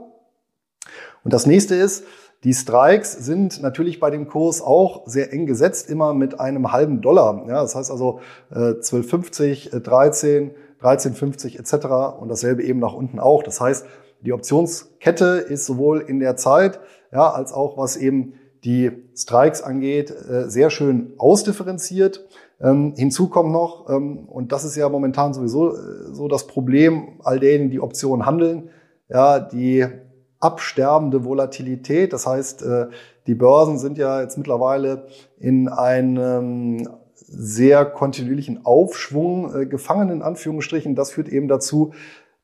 [1.24, 2.06] Und das nächste ist,
[2.44, 7.02] die Strikes sind natürlich bei dem Kurs auch sehr eng gesetzt, immer mit einem halben
[7.02, 7.46] Dollar.
[7.48, 8.20] Ja, das heißt also
[8.52, 12.20] äh, 12,50, äh, 13, 13,50 etc.
[12.22, 13.42] Und dasselbe eben nach unten auch.
[13.42, 13.86] Das heißt,
[14.22, 16.80] die Optionskette ist sowohl in der Zeit,
[17.12, 22.28] ja, als auch was eben die Strikes angeht, äh, sehr schön ausdifferenziert.
[22.60, 25.80] Ähm, hinzu kommt noch, ähm, und das ist ja momentan sowieso äh,
[26.12, 28.70] so das Problem all denen, die Optionen handeln,
[29.10, 29.86] ja, die
[30.40, 32.14] absterbende Volatilität.
[32.14, 32.88] Das heißt, äh,
[33.26, 35.08] die Börsen sind ja jetzt mittlerweile
[35.40, 40.96] in einem sehr kontinuierlichen Aufschwung äh, gefangen, in Anführungsstrichen.
[40.96, 41.94] Das führt eben dazu,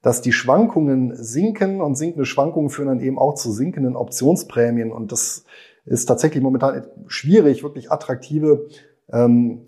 [0.02, 4.92] dass die Schwankungen sinken und sinkende Schwankungen führen dann eben auch zu sinkenden Optionsprämien.
[4.92, 5.46] Und das
[5.86, 8.68] ist tatsächlich momentan schwierig, wirklich attraktive
[9.12, 9.62] ähm,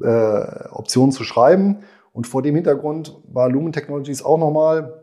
[0.00, 1.78] äh, Optionen zu schreiben.
[2.12, 4.99] Und vor dem Hintergrund war Lumen Technologies auch nochmal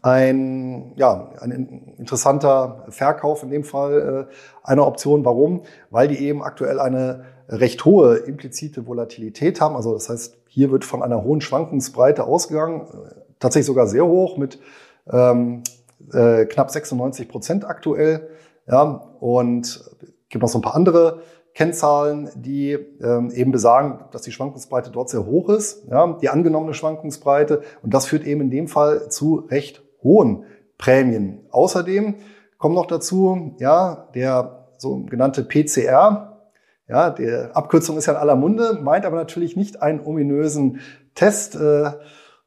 [0.00, 5.24] ein, ja, ein interessanter Verkauf in dem Fall äh, einer Option.
[5.24, 5.62] Warum?
[5.90, 9.76] Weil die eben aktuell eine recht hohe implizite Volatilität haben.
[9.76, 14.36] Also das heißt, hier wird von einer hohen Schwankungsbreite ausgegangen, äh, tatsächlich sogar sehr hoch
[14.38, 14.60] mit
[15.10, 15.62] ähm,
[16.12, 18.28] äh, knapp 96 Prozent aktuell.
[18.66, 18.82] Ja,
[19.20, 19.84] und
[20.28, 21.20] gibt noch so ein paar andere
[21.54, 26.72] Kennzahlen, die ähm, eben besagen, dass die Schwankungsbreite dort sehr hoch ist, ja, die angenommene
[26.72, 27.62] Schwankungsbreite.
[27.82, 30.44] Und das führt eben in dem Fall zu recht hohen
[30.78, 31.40] Prämien.
[31.50, 32.16] Außerdem
[32.58, 36.40] kommt noch dazu, ja, der sogenannte PCR,
[36.88, 40.80] ja, die Abkürzung ist ja in aller Munde, meint aber natürlich nicht einen ominösen
[41.14, 41.92] Test äh,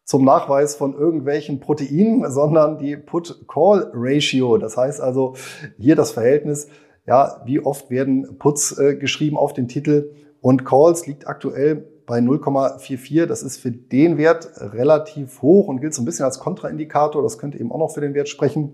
[0.03, 4.57] zum Nachweis von irgendwelchen Proteinen, sondern die Put-Call-Ratio.
[4.57, 5.35] Das heißt also
[5.77, 6.67] hier das Verhältnis
[7.07, 12.19] ja, wie oft werden Puts äh, geschrieben auf den Titel und Calls liegt aktuell bei
[12.19, 13.25] 0,44.
[13.25, 17.23] Das ist für den Wert relativ hoch und gilt so ein bisschen als Kontraindikator.
[17.23, 18.73] Das könnte eben auch noch für den Wert sprechen.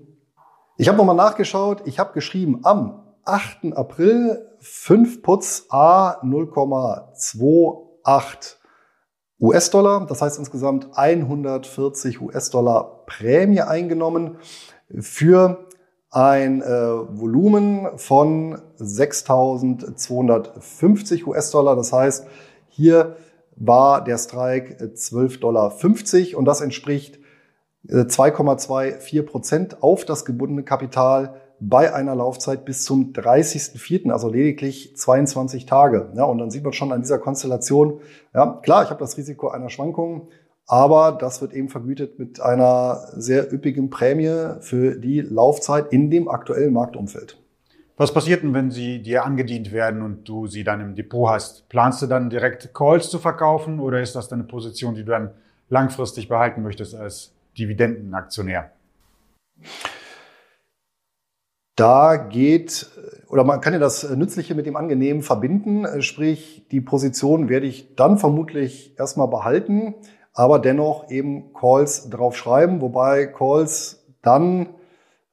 [0.78, 1.84] Ich habe nochmal nachgeschaut.
[1.86, 3.74] Ich habe geschrieben am 8.
[3.74, 8.56] April 5 Puts A 0,28
[9.40, 10.06] US-Dollar.
[10.08, 14.38] Das heißt insgesamt 140 US-Dollar Prämie eingenommen
[15.00, 15.68] für
[16.12, 21.76] ein äh, Volumen von 6.250 US-Dollar.
[21.78, 22.28] Das heißt,
[22.82, 23.16] hier
[23.56, 27.20] war der Strike 12,50 Dollar und das entspricht
[27.88, 34.96] 2,24 äh, Prozent auf das gebundene Kapital bei einer Laufzeit bis zum 30.04., also lediglich
[34.98, 36.12] 22 Tage.
[36.16, 38.02] Ja, und dann sieht man schon an dieser Konstellation,
[38.34, 40.30] ja, klar, ich habe das Risiko einer Schwankung,
[40.66, 46.30] aber das wird eben vergütet mit einer sehr üppigen Prämie für die Laufzeit in dem
[46.30, 47.41] aktuellen Marktumfeld.
[48.02, 51.70] Was passiert denn, wenn sie dir angedient werden und du sie dann im Depot hast?
[51.70, 55.30] Planst du dann direkt Calls zu verkaufen oder ist das deine Position, die du dann
[55.70, 58.72] langfristig behalten möchtest als Dividendenaktionär?
[61.76, 62.90] Da geht,
[63.28, 67.94] oder man kann ja das Nützliche mit dem Angenehmen verbinden, sprich, die Position werde ich
[67.94, 69.94] dann vermutlich erstmal behalten,
[70.34, 74.70] aber dennoch eben Calls drauf schreiben, wobei Calls dann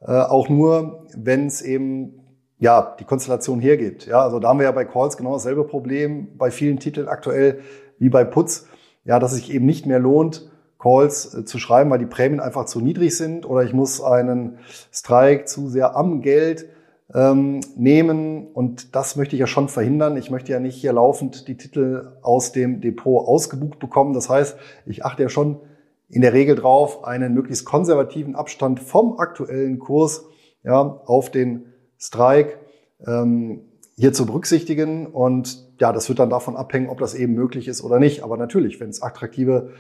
[0.00, 2.17] äh, auch nur, wenn es eben
[2.58, 4.06] ja die Konstellation hergibt.
[4.06, 7.60] Ja, also da haben wir ja bei Calls genau dasselbe Problem bei vielen Titeln aktuell
[7.98, 8.66] wie bei Puts,
[9.04, 12.40] ja, dass es sich eben nicht mehr lohnt, Calls äh, zu schreiben, weil die Prämien
[12.40, 14.58] einfach zu niedrig sind oder ich muss einen
[14.92, 16.68] Strike zu sehr am Geld
[17.14, 18.46] ähm, nehmen.
[18.52, 20.16] Und das möchte ich ja schon verhindern.
[20.16, 24.12] Ich möchte ja nicht hier laufend die Titel aus dem Depot ausgebucht bekommen.
[24.12, 25.60] Das heißt, ich achte ja schon
[26.08, 30.24] in der Regel drauf, einen möglichst konservativen Abstand vom aktuellen Kurs
[30.64, 31.66] ja, auf den
[31.98, 32.58] Strike
[33.06, 33.60] ähm,
[33.96, 35.06] hier zu berücksichtigen.
[35.06, 38.22] Und ja, das wird dann davon abhängen, ob das eben möglich ist oder nicht.
[38.22, 39.72] Aber natürlich, wenn es attraktive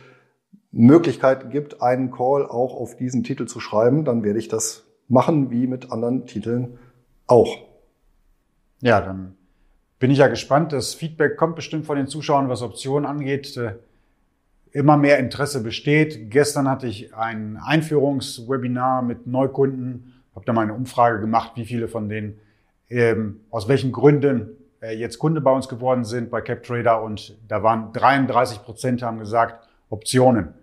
[0.70, 5.50] Möglichkeiten gibt, einen Call auch auf diesen Titel zu schreiben, dann werde ich das machen,
[5.50, 6.78] wie mit anderen Titeln
[7.26, 7.56] auch.
[8.80, 9.34] Ja, dann
[9.98, 10.72] bin ich ja gespannt.
[10.72, 13.56] Das Feedback kommt bestimmt von den Zuschauern, was Optionen angeht.
[13.56, 13.74] Äh,
[14.72, 16.30] immer mehr Interesse besteht.
[16.30, 21.88] Gestern hatte ich ein Einführungswebinar mit Neukunden, habe da mal eine Umfrage gemacht, wie viele
[21.88, 22.38] von denen
[22.90, 27.64] ähm, aus welchen Gründen äh, jetzt Kunde bei uns geworden sind bei CapTrader und da
[27.64, 30.54] waren 33 Prozent haben gesagt Optionen.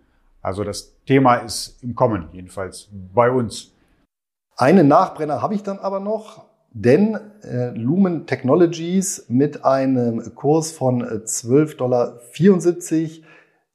[0.42, 3.74] Also das Thema ist im Kommen, jedenfalls bei uns.
[4.56, 6.46] Einen Nachbrenner habe ich dann aber noch.
[6.72, 12.20] Denn äh, Lumen Technologies mit einem Kurs von 12,74 äh, Dollar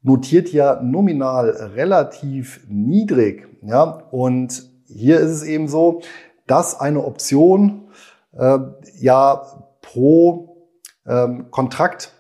[0.03, 3.49] notiert ja nominal relativ niedrig.
[3.63, 3.83] Ja?
[4.11, 6.03] Und hier ist es eben so,
[6.47, 7.89] dass eine Option
[8.33, 8.59] äh,
[8.99, 9.43] ja
[9.81, 10.69] pro
[11.07, 12.13] ähm, Kontrakt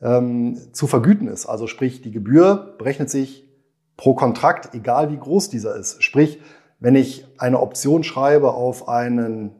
[0.00, 1.46] ähm, zu vergüten ist.
[1.46, 3.48] Also sprich, die Gebühr berechnet sich
[3.96, 6.02] pro Kontrakt, egal wie groß dieser ist.
[6.02, 6.40] Sprich,
[6.78, 9.52] wenn ich eine Option schreibe auf einen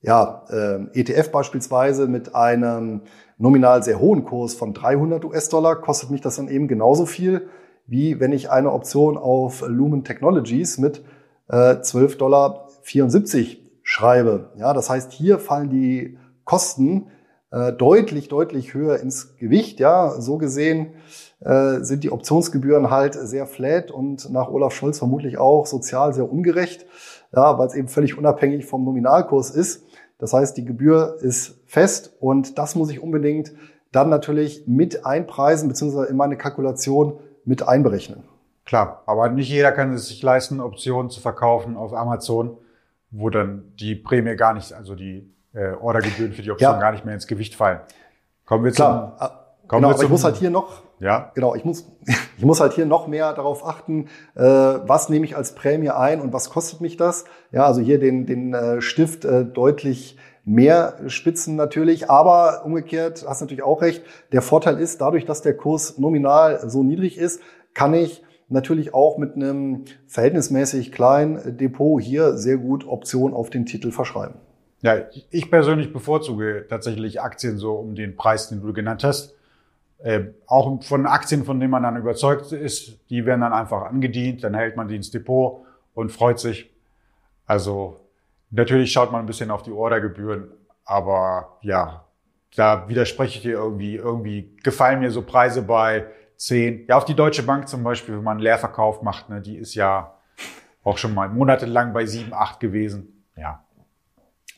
[0.00, 3.02] ja, äh, ETF beispielsweise mit einem
[3.38, 7.48] nominal sehr hohen Kurs von 300 US-Dollar, kostet mich das dann eben genauso viel,
[7.86, 11.04] wie wenn ich eine Option auf Lumen Technologies mit
[11.48, 12.68] äh, 12,74 Dollar
[13.82, 14.50] schreibe.
[14.56, 17.08] Ja, das heißt, hier fallen die Kosten
[17.50, 19.78] äh, deutlich, deutlich höher ins Gewicht.
[19.78, 20.94] Ja, so gesehen
[21.40, 26.30] äh, sind die Optionsgebühren halt sehr flat und nach Olaf Scholz vermutlich auch sozial sehr
[26.30, 26.86] ungerecht,
[27.34, 29.84] ja, weil es eben völlig unabhängig vom Nominalkurs ist.
[30.18, 33.52] Das heißt, die Gebühr ist fest und das muss ich unbedingt
[33.92, 38.24] dann natürlich mit einpreisen beziehungsweise in meine Kalkulation mit einberechnen.
[38.64, 42.56] Klar, aber nicht jeder kann es sich leisten, Optionen zu verkaufen auf Amazon,
[43.10, 46.80] wo dann die Prämie gar nicht, also die äh, Ordergebühren für die Option ja.
[46.80, 47.80] gar nicht mehr ins Gewicht fallen.
[48.44, 49.16] Kommen wir Klar.
[49.18, 49.28] zum.
[49.66, 51.30] Kommen genau, wir aber ich muss halt hier noch, ja.
[51.34, 51.86] genau, ich muss,
[52.36, 56.20] ich muss halt hier noch mehr darauf achten, äh, was nehme ich als Prämie ein
[56.20, 57.24] und was kostet mich das?
[57.50, 63.40] Ja, also hier den, den äh, Stift äh, deutlich mehr Spitzen natürlich, aber umgekehrt hast
[63.40, 64.04] natürlich auch recht.
[64.32, 67.40] Der Vorteil ist, dadurch, dass der Kurs nominal so niedrig ist,
[67.72, 68.22] kann ich
[68.54, 74.36] natürlich auch mit einem verhältnismäßig kleinen Depot hier sehr gut Optionen auf den Titel verschreiben.
[74.80, 74.96] Ja,
[75.30, 79.34] ich persönlich bevorzuge tatsächlich Aktien so um den Preis, den du genannt hast.
[79.98, 84.44] Äh, auch von Aktien, von denen man dann überzeugt ist, die werden dann einfach angedient,
[84.44, 85.64] dann hält man die ins Depot
[85.94, 86.70] und freut sich.
[87.46, 88.00] Also
[88.50, 90.48] natürlich schaut man ein bisschen auf die Ordergebühren,
[90.84, 92.04] aber ja,
[92.56, 93.96] da widerspreche ich dir irgendwie.
[93.96, 96.06] Irgendwie gefallen mir so Preise bei
[96.44, 96.86] 10.
[96.88, 99.74] Ja, auf die Deutsche Bank zum Beispiel, wenn man einen Leerverkauf macht, ne, die ist
[99.74, 100.14] ja
[100.82, 103.24] auch schon mal monatelang bei 7, 8 gewesen.
[103.36, 103.64] Ja,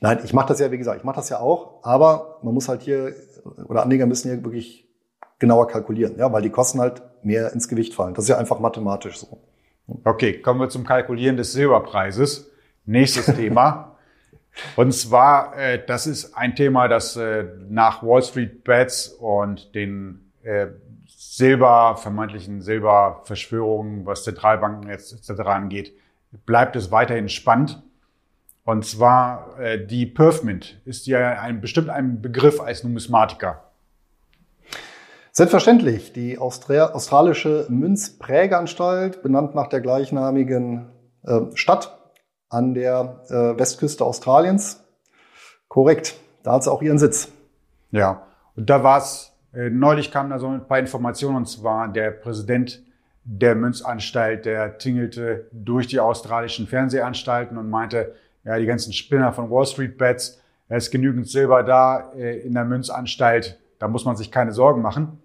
[0.00, 2.68] Nein, ich mache das ja, wie gesagt, ich mache das ja auch, aber man muss
[2.68, 3.14] halt hier,
[3.66, 4.86] oder Anleger müssen hier wirklich
[5.38, 8.14] genauer kalkulieren, ja, weil die Kosten halt mehr ins Gewicht fallen.
[8.14, 9.40] Das ist ja einfach mathematisch so.
[10.04, 12.50] Okay, kommen wir zum Kalkulieren des Silberpreises.
[12.84, 13.96] Nächstes Thema.
[14.76, 20.32] Und zwar, äh, das ist ein Thema, das äh, nach Wall Street Bets und den
[20.42, 20.68] äh,
[21.36, 25.40] Silber, vermeintlichen Silberverschwörungen, was Zentralbanken jetzt etc.
[25.42, 25.92] angeht,
[26.46, 27.82] bleibt es weiterhin spannend.
[28.64, 33.64] Und zwar äh, die Perfmint ist ja ein, bestimmt ein Begriff als Numismatiker.
[35.30, 36.14] Selbstverständlich.
[36.14, 40.86] Die Austria australische Münzprägeanstalt, benannt nach der gleichnamigen
[41.22, 41.98] äh, Stadt
[42.48, 44.82] an der äh, Westküste Australiens.
[45.68, 46.16] Korrekt.
[46.42, 47.28] Da hat sie auch ihren Sitz.
[47.90, 48.22] Ja,
[48.54, 52.82] und da war es, neulich kamen da so ein paar Informationen, und zwar der Präsident
[53.24, 59.50] der Münzanstalt, der tingelte durch die australischen Fernsehanstalten und meinte, ja, die ganzen Spinner von
[59.50, 64.16] Wall Street Bets, da ist genügend Silber da äh, in der Münzanstalt, da muss man
[64.16, 65.18] sich keine Sorgen machen.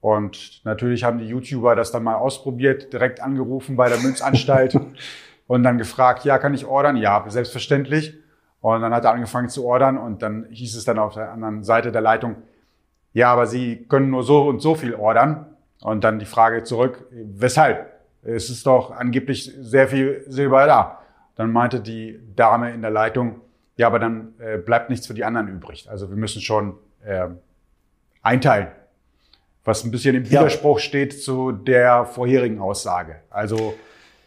[0.00, 4.78] Und natürlich haben die YouTuber das dann mal ausprobiert, direkt angerufen bei der Münzanstalt
[5.46, 6.96] und dann gefragt, ja, kann ich ordern?
[6.96, 8.14] Ja, selbstverständlich.
[8.60, 11.64] Und dann hat er angefangen zu ordern und dann hieß es dann auf der anderen
[11.64, 12.36] Seite der Leitung,
[13.12, 15.46] ja, aber Sie können nur so und so viel ordern.
[15.82, 17.90] Und dann die Frage zurück, weshalb?
[18.22, 21.02] Es ist doch angeblich sehr viel Silber da.
[21.34, 23.40] Dann meinte die Dame in der Leitung,
[23.76, 25.90] ja, aber dann äh, bleibt nichts für die anderen übrig.
[25.90, 27.28] Also wir müssen schon äh,
[28.22, 28.68] einteilen,
[29.64, 30.84] was ein bisschen im Widerspruch ja.
[30.84, 33.16] steht zu der vorherigen Aussage.
[33.28, 33.74] Also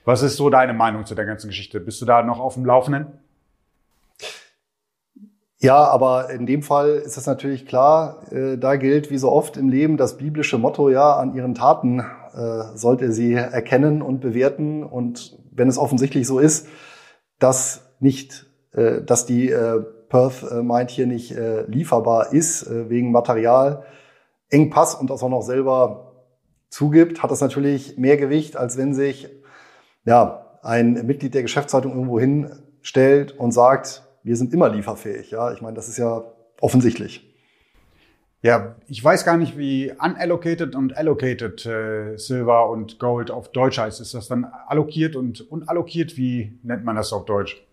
[0.03, 1.79] was ist so deine Meinung zu der ganzen Geschichte?
[1.79, 3.07] Bist du da noch auf dem Laufenden?
[5.59, 9.55] Ja, aber in dem Fall ist es natürlich klar, äh, da gilt wie so oft
[9.57, 14.19] im Leben das biblische Motto, ja, an ihren Taten äh, sollt ihr sie erkennen und
[14.19, 14.83] bewerten.
[14.83, 16.67] Und wenn es offensichtlich so ist,
[17.39, 22.89] dass nicht, äh, dass die äh, Perth äh, meint hier nicht äh, lieferbar ist äh,
[22.89, 23.83] wegen Material
[24.49, 26.13] Engpass und das auch noch selber
[26.69, 29.29] zugibt, hat das natürlich mehr Gewicht, als wenn sich
[30.03, 35.31] ja ein Mitglied der Geschäftsleitung irgendwo hinstellt und sagt, wir sind immer lieferfähig.
[35.31, 36.23] Ja, ich meine, das ist ja
[36.59, 37.31] offensichtlich.
[38.41, 43.77] Ja, ich weiß gar nicht, wie unallocated und allocated äh, Silver und Gold auf Deutsch
[43.77, 44.01] heißt.
[44.01, 46.17] Ist das dann allokiert und unallokiert?
[46.17, 47.63] Wie nennt man das auf Deutsch?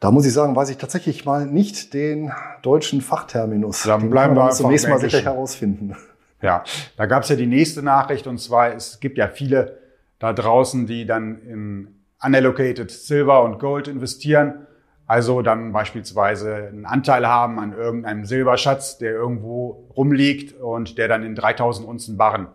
[0.00, 3.84] Da muss ich sagen, weiß ich tatsächlich mal nicht den deutschen Fachterminus.
[3.84, 5.96] Dann bleiben wir zunächst mal sicher herausfinden.
[6.42, 6.64] Ja,
[6.96, 9.78] da gab es ja die nächste Nachricht und zwar, es gibt ja viele
[10.18, 14.66] da draußen, die dann in unallocated Silver und Gold investieren
[15.06, 21.22] also dann beispielsweise einen Anteil haben an irgendeinem Silberschatz, der irgendwo rumliegt und der dann
[21.22, 22.48] in 3000 Unzen Barren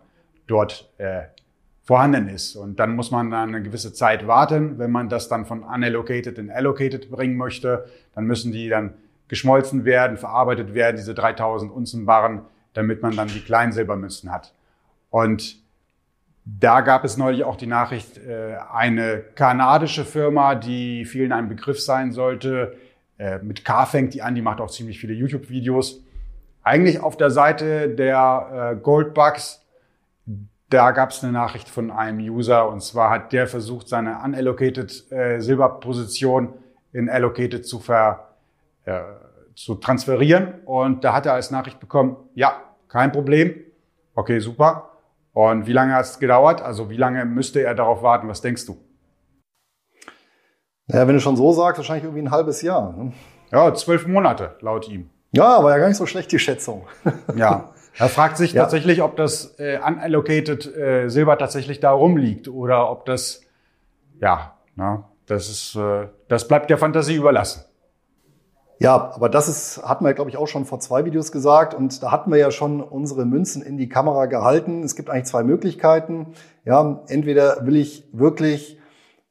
[0.46, 1.22] dort äh,
[1.82, 2.56] vorhanden ist.
[2.56, 4.78] Und dann muss man dann eine gewisse Zeit warten.
[4.78, 8.94] Wenn man das dann von unallocated in allocated bringen möchte, dann müssen die dann
[9.28, 12.42] geschmolzen werden, verarbeitet werden, diese 3000 Unzen Barren,
[12.74, 14.52] damit man dann die kleinen Silbermünzen hat.
[15.08, 15.56] Und
[16.44, 21.80] da gab es neulich auch die Nachricht, äh, eine kanadische Firma, die vielen ein Begriff
[21.80, 22.76] sein sollte,
[23.18, 26.02] äh, mit K fängt die an, die macht auch ziemlich viele YouTube-Videos.
[26.64, 29.64] Eigentlich auf der Seite der äh, Goldbugs,
[30.68, 32.68] da gab es eine Nachricht von einem User.
[32.68, 36.54] Und zwar hat der versucht, seine unallocated Silberposition
[36.94, 38.30] in allocated zu, ver,
[39.54, 40.62] zu transferieren.
[40.64, 42.54] Und da hat er als Nachricht bekommen, ja,
[42.88, 43.54] kein Problem,
[44.14, 44.91] okay, super,
[45.32, 46.62] und wie lange hat es gedauert?
[46.62, 48.28] Also wie lange müsste er darauf warten?
[48.28, 48.76] Was denkst du?
[50.88, 52.92] Ja, wenn du schon so sagst, wahrscheinlich irgendwie ein halbes Jahr.
[52.92, 53.12] Ne?
[53.50, 55.10] Ja, zwölf Monate, laut ihm.
[55.32, 56.86] Ja, war ja gar nicht so schlecht, die Schätzung.
[57.34, 57.72] ja.
[57.98, 58.62] Er fragt sich ja.
[58.62, 63.42] tatsächlich, ob das äh, unallocated äh, Silber tatsächlich da rumliegt oder ob das,
[64.20, 67.64] ja, na, das ist, äh, das bleibt der Fantasie überlassen.
[68.82, 71.72] Ja, aber das ist, hatten wir, glaube ich, auch schon vor zwei Videos gesagt.
[71.72, 74.82] Und da hatten wir ja schon unsere Münzen in die Kamera gehalten.
[74.82, 76.34] Es gibt eigentlich zwei Möglichkeiten.
[76.64, 78.80] Ja, entweder will ich wirklich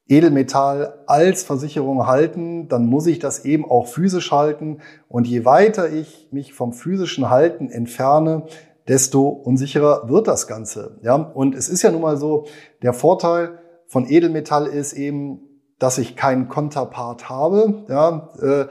[0.07, 4.77] Edelmetall als Versicherung halten, dann muss ich das eben auch physisch halten.
[5.09, 8.43] Und je weiter ich mich vom physischen Halten entferne,
[8.87, 10.97] desto unsicherer wird das Ganze.
[11.01, 12.45] Ja, und es ist ja nun mal so,
[12.83, 15.41] der Vorteil von Edelmetall ist eben,
[15.77, 17.83] dass ich keinen Konterpart habe.
[17.89, 18.67] Ja, äh,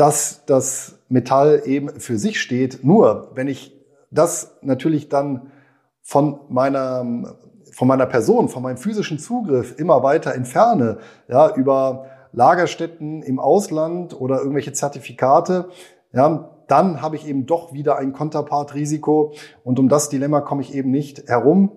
[0.00, 2.82] dass das Metall eben für sich steht.
[2.82, 3.78] Nur wenn ich
[4.10, 5.52] das natürlich dann
[6.00, 7.36] von meiner,
[7.72, 14.18] von meiner Person, von meinem physischen Zugriff immer weiter entferne, ja, über Lagerstätten im Ausland
[14.18, 15.68] oder irgendwelche Zertifikate,
[16.14, 19.34] ja, dann habe ich eben doch wieder ein Konterpart-Risiko
[19.64, 21.72] und um das Dilemma komme ich eben nicht herum.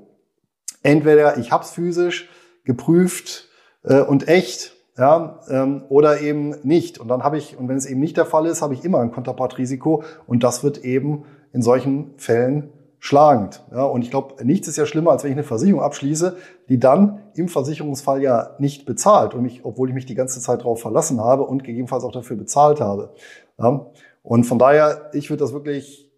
[0.82, 2.30] Entweder ich habe es physisch
[2.64, 3.50] geprüft
[3.84, 7.00] äh, und echt ja, ähm, oder eben nicht.
[7.00, 9.00] Und dann habe ich, und wenn es eben nicht der Fall ist, habe ich immer
[9.00, 12.70] ein Konterpartrisiko und das wird eben in solchen Fällen
[13.00, 13.64] schlagend.
[13.72, 16.38] Ja, und ich glaube, nichts ist ja schlimmer, als wenn ich eine Versicherung abschließe,
[16.70, 20.62] die dann im Versicherungsfall ja nicht bezahlt, und mich, obwohl ich mich die ganze Zeit
[20.62, 23.14] darauf verlassen habe und gegebenenfalls auch dafür bezahlt habe.
[23.60, 23.88] Ja,
[24.22, 26.10] und von daher, ich würde das wirklich,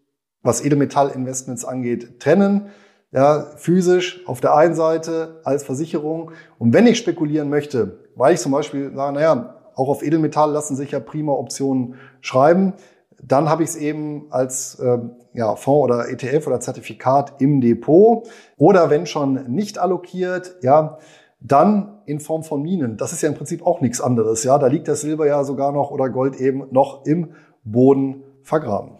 [0.43, 2.67] was Edelmetallinvestments angeht, trennen.
[3.11, 6.31] Ja, physisch auf der einen Seite als Versicherung.
[6.59, 10.75] Und wenn ich spekulieren möchte, weil ich zum Beispiel sage, naja, auch auf Edelmetall lassen
[10.75, 12.73] sich ja prima Optionen schreiben.
[13.21, 14.99] Dann habe ich es eben als äh,
[15.33, 18.27] ja, Fonds oder ETF oder Zertifikat im Depot.
[18.57, 20.97] Oder wenn schon nicht allokiert, ja,
[21.39, 22.97] dann in Form von Minen.
[22.97, 24.43] Das ist ja im Prinzip auch nichts anderes.
[24.43, 28.97] Ja, da liegt das Silber ja sogar noch oder Gold eben noch im Boden vergraben.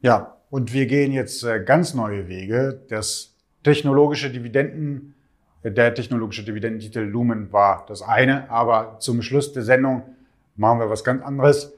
[0.00, 2.82] Ja, und wir gehen jetzt äh, ganz neue Wege.
[2.88, 5.13] Das technologische Dividenden
[5.64, 10.02] der technologische Dividendentitel Lumen war das eine, aber zum Schluss der Sendung
[10.56, 11.72] machen wir was ganz anderes.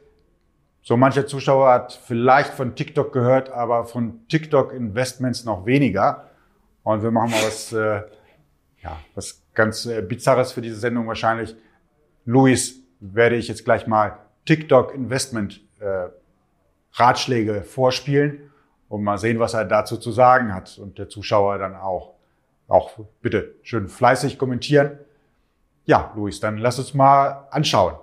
[0.83, 6.31] So mancher Zuschauer hat vielleicht von TikTok gehört, aber von TikTok Investments noch weniger.
[6.83, 8.03] Und wir machen mal was, äh,
[8.83, 11.57] ja, was ganz äh, Bizarres für diese Sendung wahrscheinlich.
[12.25, 16.09] Luis werde ich jetzt gleich mal TikTok Investment äh,
[16.93, 18.51] Ratschläge vorspielen
[18.89, 22.16] und mal sehen, was er dazu zu sagen hat und der Zuschauer dann auch
[22.69, 22.93] auch
[23.23, 24.99] bitte schön fleißig kommentieren.
[25.85, 27.95] Ja, Luis, dann lass uns mal anschauen.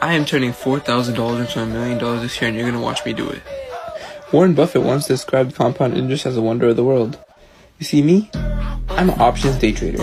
[0.00, 3.04] I am turning $4,000 into a million dollars this year and you're going to watch
[3.04, 3.42] me do it.
[4.30, 7.18] Warren Buffett once described compound interest as a wonder of the world.
[7.78, 8.30] You see me?
[8.90, 10.02] I'm an options day trader.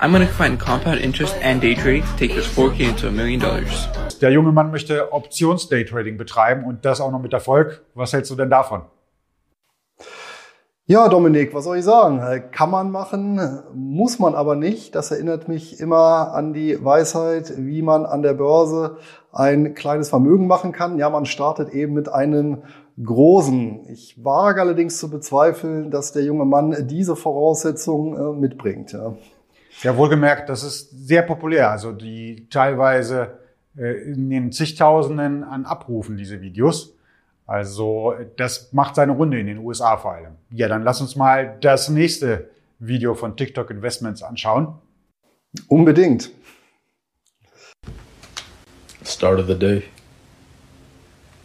[0.00, 3.10] I'm going to combine compound interest and day trading to take this 4K into a
[3.10, 3.88] million dollars.
[4.20, 7.82] Der junge Mann möchte Options-Day-Trading betreiben und das auch noch mit Erfolg.
[7.94, 8.82] Was hältst du denn davon?
[10.86, 12.20] Ja, Dominik, was soll ich sagen?
[12.50, 13.40] Kann man machen,
[13.72, 14.94] muss man aber nicht.
[14.94, 18.98] Das erinnert mich immer an die Weisheit, wie man an der Börse
[19.32, 20.98] ein kleines Vermögen machen kann.
[20.98, 22.64] Ja, man startet eben mit einem
[23.02, 23.88] großen.
[23.88, 28.92] Ich wage allerdings zu bezweifeln, dass der junge Mann diese Voraussetzungen äh, mitbringt.
[28.92, 29.14] Ja.
[29.82, 31.70] ja, wohlgemerkt, das ist sehr populär.
[31.70, 33.38] Also die teilweise
[33.74, 36.94] äh, in den zigtausenden an Abrufen, diese Videos.
[37.46, 40.36] Also das macht seine Runde in den USA vor allem.
[40.50, 44.74] Ja, dann lass uns mal das nächste Video von TikTok Investments anschauen.
[45.68, 46.30] Unbedingt.
[49.04, 49.82] Start of the day.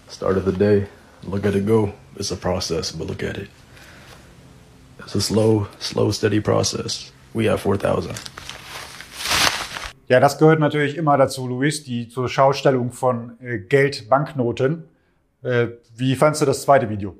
[0.09, 0.87] Start of the day.
[1.23, 1.91] Look at it go.
[2.15, 3.49] It's a process, but look at it.
[4.99, 7.11] It's a slow, slow, steady process.
[7.33, 8.13] We have 4000.
[10.07, 14.85] Ja, das gehört natürlich immer dazu, Luis, die zur Schaustellung von äh, Geld, Banknoten.
[15.43, 17.15] Äh, wie fandst du das zweite Video?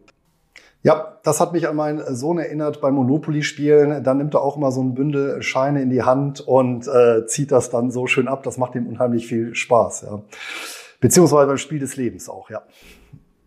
[0.82, 4.02] Ja, das hat mich an meinen Sohn erinnert beim Monopoly-Spielen.
[4.02, 7.52] Da nimmt er auch immer so ein Bündel Scheine in die Hand und äh, zieht
[7.52, 8.44] das dann so schön ab.
[8.44, 10.04] Das macht ihm unheimlich viel Spaß.
[10.04, 10.22] Ja.
[11.02, 12.62] Beziehungsweise beim Spiel des Lebens auch, ja.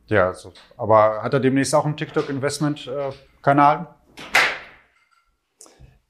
[0.08, 3.86] Ja, also, aber hat er demnächst auch einen TikTok-Investment-Kanal?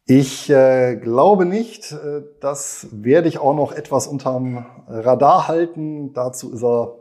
[0.07, 1.93] Ich äh, glaube nicht.
[1.93, 6.13] Äh, das werde ich auch noch etwas unterm Radar halten.
[6.15, 6.97] Dazu ist er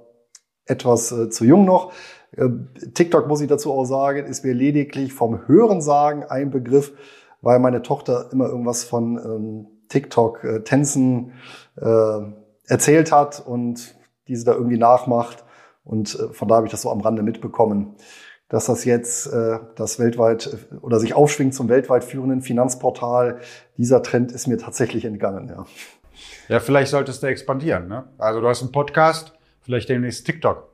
[0.66, 1.94] etwas äh, zu jung noch.
[2.36, 2.50] Äh,
[2.94, 6.94] TikTok, muss ich dazu auch sagen, ist mir lediglich vom Hörensagen ein Begriff,
[7.42, 11.34] weil meine Tochter immer irgendwas von ähm, TikTok-Tänzen
[11.78, 12.20] äh,
[12.68, 13.96] erzählt hat und
[14.28, 15.44] diese da irgendwie nachmacht.
[15.84, 17.96] Und äh, von da habe ich das so am Rande mitbekommen,
[18.48, 23.40] dass das jetzt äh, das weltweit äh, oder sich aufschwingt zum weltweit führenden Finanzportal.
[23.78, 25.66] Dieser Trend ist mir tatsächlich entgangen, ja.
[26.48, 27.88] Ja, vielleicht solltest du expandieren.
[27.88, 28.04] Ne?
[28.18, 30.72] Also du hast einen Podcast, vielleicht demnächst TikTok.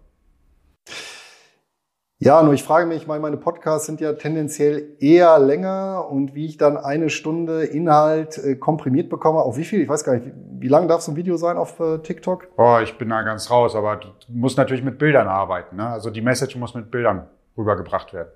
[2.19, 6.57] Ja, nur ich frage mich, meine Podcasts sind ja tendenziell eher länger und wie ich
[6.57, 9.81] dann eine Stunde Inhalt äh, komprimiert bekomme, auf wie viel?
[9.81, 10.25] Ich weiß gar nicht,
[10.59, 12.47] wie, lang darf so ein Video sein auf äh, TikTok?
[12.57, 15.75] Oh, ich bin da ganz raus, aber du musst natürlich mit Bildern arbeiten.
[15.75, 15.85] Ne?
[15.85, 18.29] Also die Message muss mit Bildern rübergebracht werden.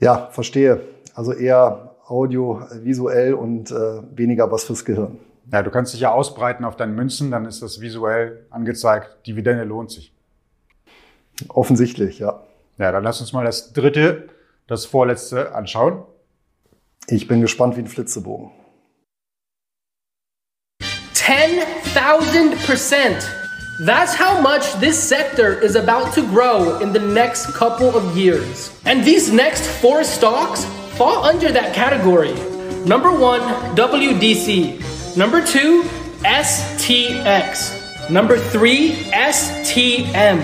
[0.00, 0.80] Ja, verstehe.
[1.14, 5.20] Also eher audiovisuell und äh, weniger was fürs Gehirn.
[5.52, 9.26] Ja, du kannst dich ja ausbreiten auf deinen Münzen, dann ist das visuell angezeigt.
[9.26, 10.12] Dividende lohnt sich.
[11.48, 12.42] Offensichtlich, ja.
[12.78, 14.28] Ja, dann lass uns mal das dritte,
[14.66, 16.02] das vorletzte anschauen.
[17.08, 18.50] Ich bin gespannt wie ein Flitzebogen.
[21.12, 23.30] 10,000 percent.
[23.84, 28.70] That's how much this sector is about to grow in the next couple of years.
[28.84, 30.64] And these next four stocks
[30.96, 32.34] fall under that category.
[32.86, 33.40] Number one,
[33.74, 34.93] WDC.
[35.16, 35.84] Number two,
[36.24, 38.10] STX.
[38.10, 40.40] Number three, STM.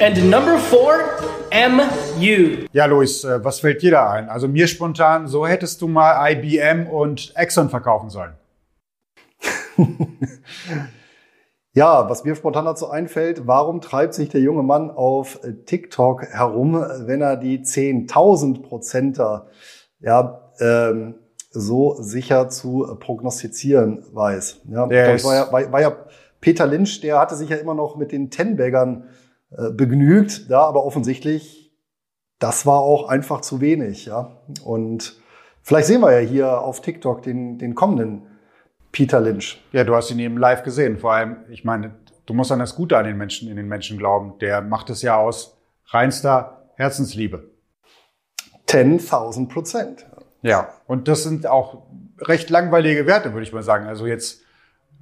[0.00, 1.20] And number four,
[1.52, 2.66] MU.
[2.72, 4.28] Ja, Luis, äh, was fällt dir da ein?
[4.28, 8.32] Also mir spontan, so hättest du mal IBM und Exxon verkaufen sollen.
[11.76, 16.74] Ja, was mir spontan dazu einfällt, warum treibt sich der junge Mann auf TikTok herum,
[16.74, 19.48] wenn er die 10.000 Prozenter
[19.98, 21.16] ja, ähm,
[21.54, 24.60] so sicher zu prognostizieren weiß?
[24.68, 25.96] Ja, das war ja, war, war ja
[26.40, 29.04] Peter Lynch, der hatte sich ja immer noch mit den Ten-Baggern
[29.56, 31.72] äh, begnügt, da aber offensichtlich,
[32.38, 34.06] das war auch einfach zu wenig.
[34.06, 34.42] Ja?
[34.64, 35.16] Und
[35.62, 38.26] vielleicht sehen wir ja hier auf TikTok den, den kommenden
[38.92, 39.62] Peter Lynch.
[39.72, 40.98] Ja, du hast ihn eben live gesehen.
[40.98, 41.94] Vor allem, ich meine,
[42.26, 44.34] du musst an das Gute an den Menschen, in den Menschen glauben.
[44.40, 47.50] Der macht es ja aus reinster Herzensliebe.
[48.68, 50.06] 10.000 Prozent.
[50.44, 51.86] Ja, und das sind auch
[52.20, 53.86] recht langweilige Werte, würde ich mal sagen.
[53.86, 54.42] Also jetzt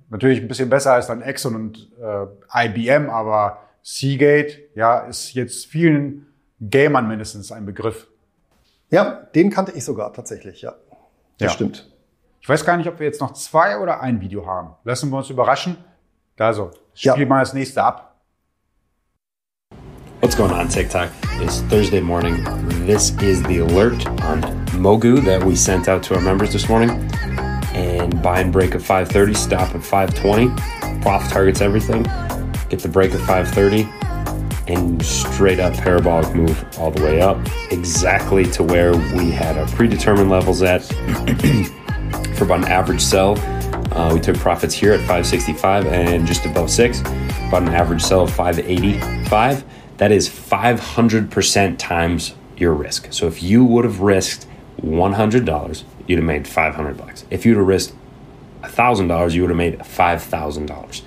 [0.08, 5.66] natürlich ein bisschen besser als dann Exxon und äh, IBM, aber Seagate, ja, ist jetzt
[5.66, 6.28] vielen
[6.60, 8.06] Gamern mindestens ein Begriff.
[8.90, 10.76] Ja, den kannte ich sogar tatsächlich, ja.
[11.38, 11.50] Das ja.
[11.50, 11.90] stimmt.
[12.40, 14.76] Ich weiß gar nicht, ob wir jetzt noch zwei oder ein Video haben.
[14.84, 15.76] Lassen wir uns überraschen.
[16.38, 17.26] Also, spiel ja.
[17.26, 18.11] mal das nächste ab.
[20.22, 21.10] What's going on TikTok?
[21.40, 22.44] It's Thursday morning.
[22.86, 26.90] This is the alert on Mogu that we sent out to our members this morning.
[27.74, 31.02] And buy and break at 5:30, stop at 5:20.
[31.02, 32.04] Prof targets everything.
[32.68, 33.88] Get the break at 5:30
[34.68, 37.36] and straight up parabolic move all the way up
[37.72, 40.84] exactly to where we had our predetermined levels at.
[42.36, 43.36] for about an average sell.
[43.90, 48.20] Uh, we took profits here at 565 and just above six, about an average sell
[48.20, 49.64] of 585.
[49.98, 53.08] That is 500% times your risk.
[53.10, 54.46] So if you would have risked
[54.82, 57.24] $100, you'd have made 500 bucks.
[57.30, 57.94] If you'd have risked
[58.62, 61.02] $1,000, you would have made $5,000.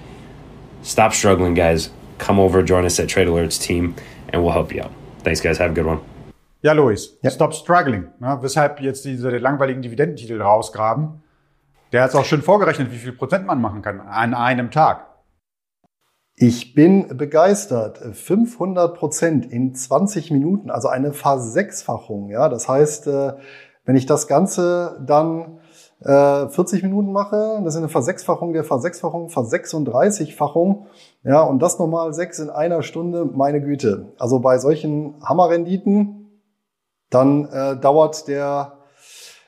[0.81, 1.89] Stop struggling, guys.
[2.17, 3.95] Come over, join us at Trade Alerts team,
[4.29, 4.91] and we'll help you out.
[5.23, 5.57] Thanks, guys.
[5.57, 5.99] Have a good one.
[6.61, 7.29] Ja, Luis, ja.
[7.29, 8.07] stop struggling.
[8.21, 11.21] Ja, weshalb jetzt diese langweiligen Dividendentitel rausgraben.
[11.91, 15.05] Der hat es auch schön vorgerechnet, wie viel Prozent man machen kann an einem Tag.
[16.38, 17.97] Ich bin begeistert.
[17.97, 22.29] 500 Prozent in 20 Minuten, also eine Versechsfachung.
[22.29, 23.33] Ja, das heißt, äh,
[23.86, 25.59] wenn ich das Ganze dann
[26.01, 30.88] 40 äh, Minuten mache, das ist eine Versechsfachung der Versechsfachung, Versechsunddreißigfachung.
[31.23, 34.13] Ja, und das nochmal sechs in einer Stunde, meine Güte.
[34.19, 36.41] Also bei solchen Hammerrenditen,
[37.09, 38.73] dann äh, dauert der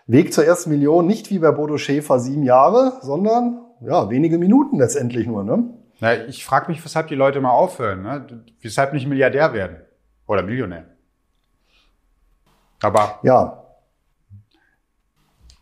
[0.05, 4.77] Weg zur ersten Million nicht wie bei Bodo Schäfer sieben Jahre, sondern ja, wenige Minuten
[4.77, 5.43] letztendlich nur.
[5.43, 5.65] Ne?
[5.99, 8.43] Na, ich frage mich, weshalb die Leute mal aufhören, ne?
[8.61, 9.81] weshalb nicht Milliardär werden
[10.27, 10.85] oder Millionär.
[12.81, 13.63] Aber ja,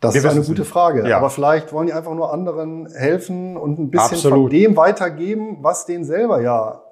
[0.01, 1.07] das ist eine gute Frage.
[1.07, 1.17] Ja.
[1.17, 4.37] Aber vielleicht wollen die einfach nur anderen helfen und ein bisschen Absolut.
[4.37, 6.83] von dem weitergeben, was denen selber ja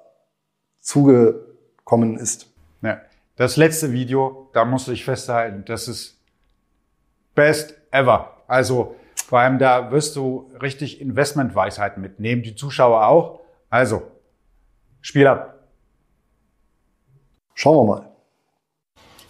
[0.80, 2.48] zugekommen ist.
[2.82, 2.98] Ja.
[3.36, 6.20] Das letzte Video, da musst du dich festhalten, das ist
[7.34, 8.30] best ever.
[8.46, 8.94] Also
[9.24, 13.40] vor allem da wirst du richtig Investmentweisheiten mitnehmen, die Zuschauer auch.
[13.70, 14.02] Also,
[15.00, 15.68] Spiel ab.
[17.54, 18.13] Schauen wir mal.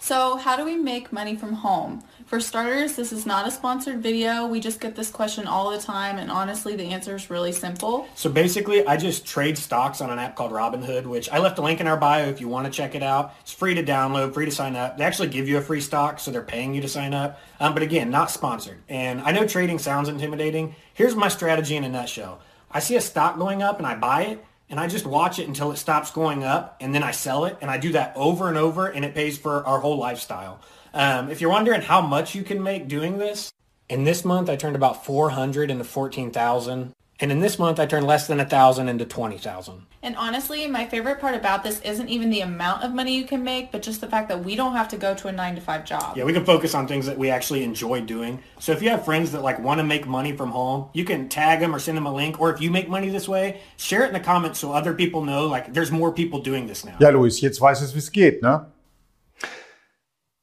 [0.05, 2.03] So, how do we make money from home?
[2.27, 4.45] For starters, this is not a sponsored video.
[4.45, 8.07] We just get this question all the time, and honestly, the answer is really simple.
[8.13, 11.63] So basically, I just trade stocks on an app called Robinhood, which I left a
[11.63, 13.33] link in our bio if you want to check it out.
[13.41, 14.99] It's free to download, free to sign up.
[14.99, 17.41] They actually give you a free stock, so they're paying you to sign up.
[17.59, 18.77] Um, but again, not sponsored.
[18.87, 20.75] And I know trading sounds intimidating.
[20.93, 22.41] Here's my strategy in a nutshell.
[22.69, 25.47] I see a stock going up and I buy it and I just watch it
[25.47, 28.47] until it stops going up and then I sell it and I do that over
[28.47, 30.59] and over and it pays for our whole lifestyle.
[30.93, 33.51] Um, if you're wondering how much you can make doing this,
[33.89, 36.93] in this month I turned about 400 into 14,000.
[37.17, 39.85] And in this month, I turned less than a thousand into 20,000.
[40.03, 43.41] And honestly, my favorite part about this isn't even the amount of money you can
[43.41, 45.61] make, but just the fact that we don't have to go to a nine to
[45.61, 46.17] five job.
[46.17, 48.43] Yeah, we can focus on things that we actually enjoy doing.
[48.59, 51.29] So if you have friends that like want to make money from home, you can
[51.29, 52.41] tag them or send them a link.
[52.41, 55.23] Or if you make money this way, share it in the comments so other people
[55.23, 56.97] know like there's more people doing this now.
[56.99, 58.73] Ja, Luis, jetzt weißt du, wie es geht, ne?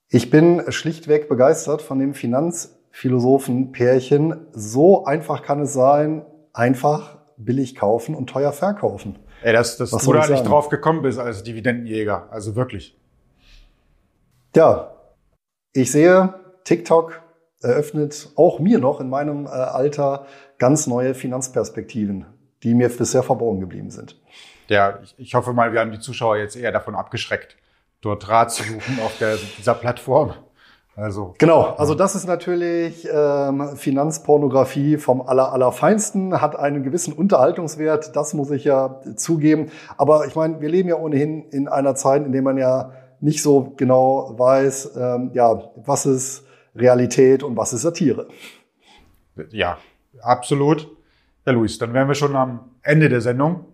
[0.09, 4.47] Ich bin schlichtweg begeistert von dem Finanzphilosophen-Pärchen.
[4.53, 9.19] So einfach kann es sein, einfach billig kaufen und teuer verkaufen.
[9.43, 12.29] Ey, dass, dass du da nicht drauf gekommen bist als Dividendenjäger.
[12.31, 12.97] Also wirklich.
[14.55, 14.95] Ja,
[15.73, 16.35] ich sehe,
[16.65, 17.23] TikTok
[17.61, 20.27] eröffnet auch mir noch in meinem äh, Alter
[20.59, 22.27] ganz neue Finanzperspektiven,
[22.63, 24.21] die mir bisher verborgen geblieben sind.
[24.69, 27.57] Ja, ich, ich hoffe mal, wir haben die Zuschauer jetzt eher davon abgeschreckt,
[28.01, 30.35] dort Rat zu suchen auf der, dieser Plattform.
[30.95, 38.15] Also genau, also das ist natürlich ähm, Finanzpornografie vom aller allerfeinsten, hat einen gewissen Unterhaltungswert,
[38.15, 39.71] das muss ich ja zugeben.
[39.97, 43.43] Aber ich meine, wir leben ja ohnehin in einer Zeit, in der man ja nicht
[43.43, 48.29] so genau weiß, ähm, ja, was ist Realität und was ist Satire.
[49.51, 49.79] Ja,
[50.21, 50.89] absolut.
[51.47, 53.65] Ja, Luis, dann wären wir schon am Ende der Sendung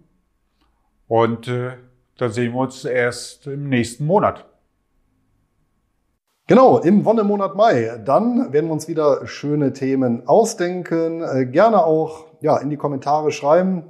[1.08, 1.72] und äh,
[2.16, 4.47] dann sehen wir uns erst im nächsten Monat.
[6.48, 8.00] Genau, im Wonnemonat Mai.
[8.06, 11.22] Dann werden wir uns wieder schöne Themen ausdenken.
[11.22, 13.84] Äh, gerne auch ja, in die Kommentare schreiben.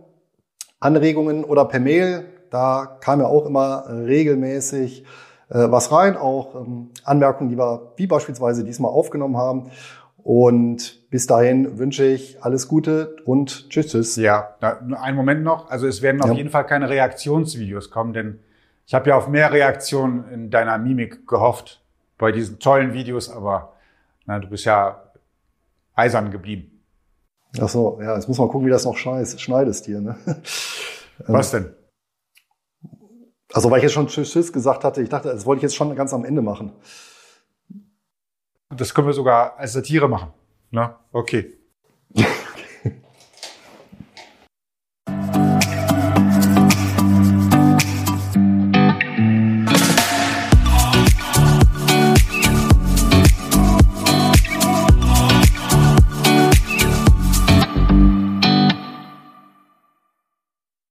[0.80, 2.24] Anregungen oder per Mail.
[2.50, 5.04] Da kam ja auch immer regelmäßig
[5.50, 6.16] äh, was rein.
[6.16, 9.70] Auch ähm, Anmerkungen, die wir wie beispielsweise diesmal aufgenommen haben.
[10.16, 14.16] Und bis dahin wünsche ich alles Gute und tschüss, tschüss.
[14.16, 15.70] Ja, einen Moment noch.
[15.70, 16.34] Also es werden auf ja.
[16.34, 18.40] jeden Fall keine Reaktionsvideos kommen, denn
[18.84, 21.84] ich habe ja auf mehr Reaktionen in deiner Mimik gehofft
[22.19, 23.75] bei diesen tollen Videos, aber
[24.27, 25.12] na, du bist ja
[25.95, 26.85] eisern geblieben.
[27.61, 30.01] Ach so, ja, jetzt muss man gucken, wie das noch schneidest hier.
[30.01, 30.16] Ne?
[31.27, 31.75] Was denn?
[33.53, 35.95] Also, weil ich jetzt schon Tschüss gesagt hatte, ich dachte, das wollte ich jetzt schon
[35.97, 36.73] ganz am Ende machen.
[38.69, 40.33] Das können wir sogar als Satire machen.
[40.71, 40.95] Ne?
[41.12, 41.57] Okay.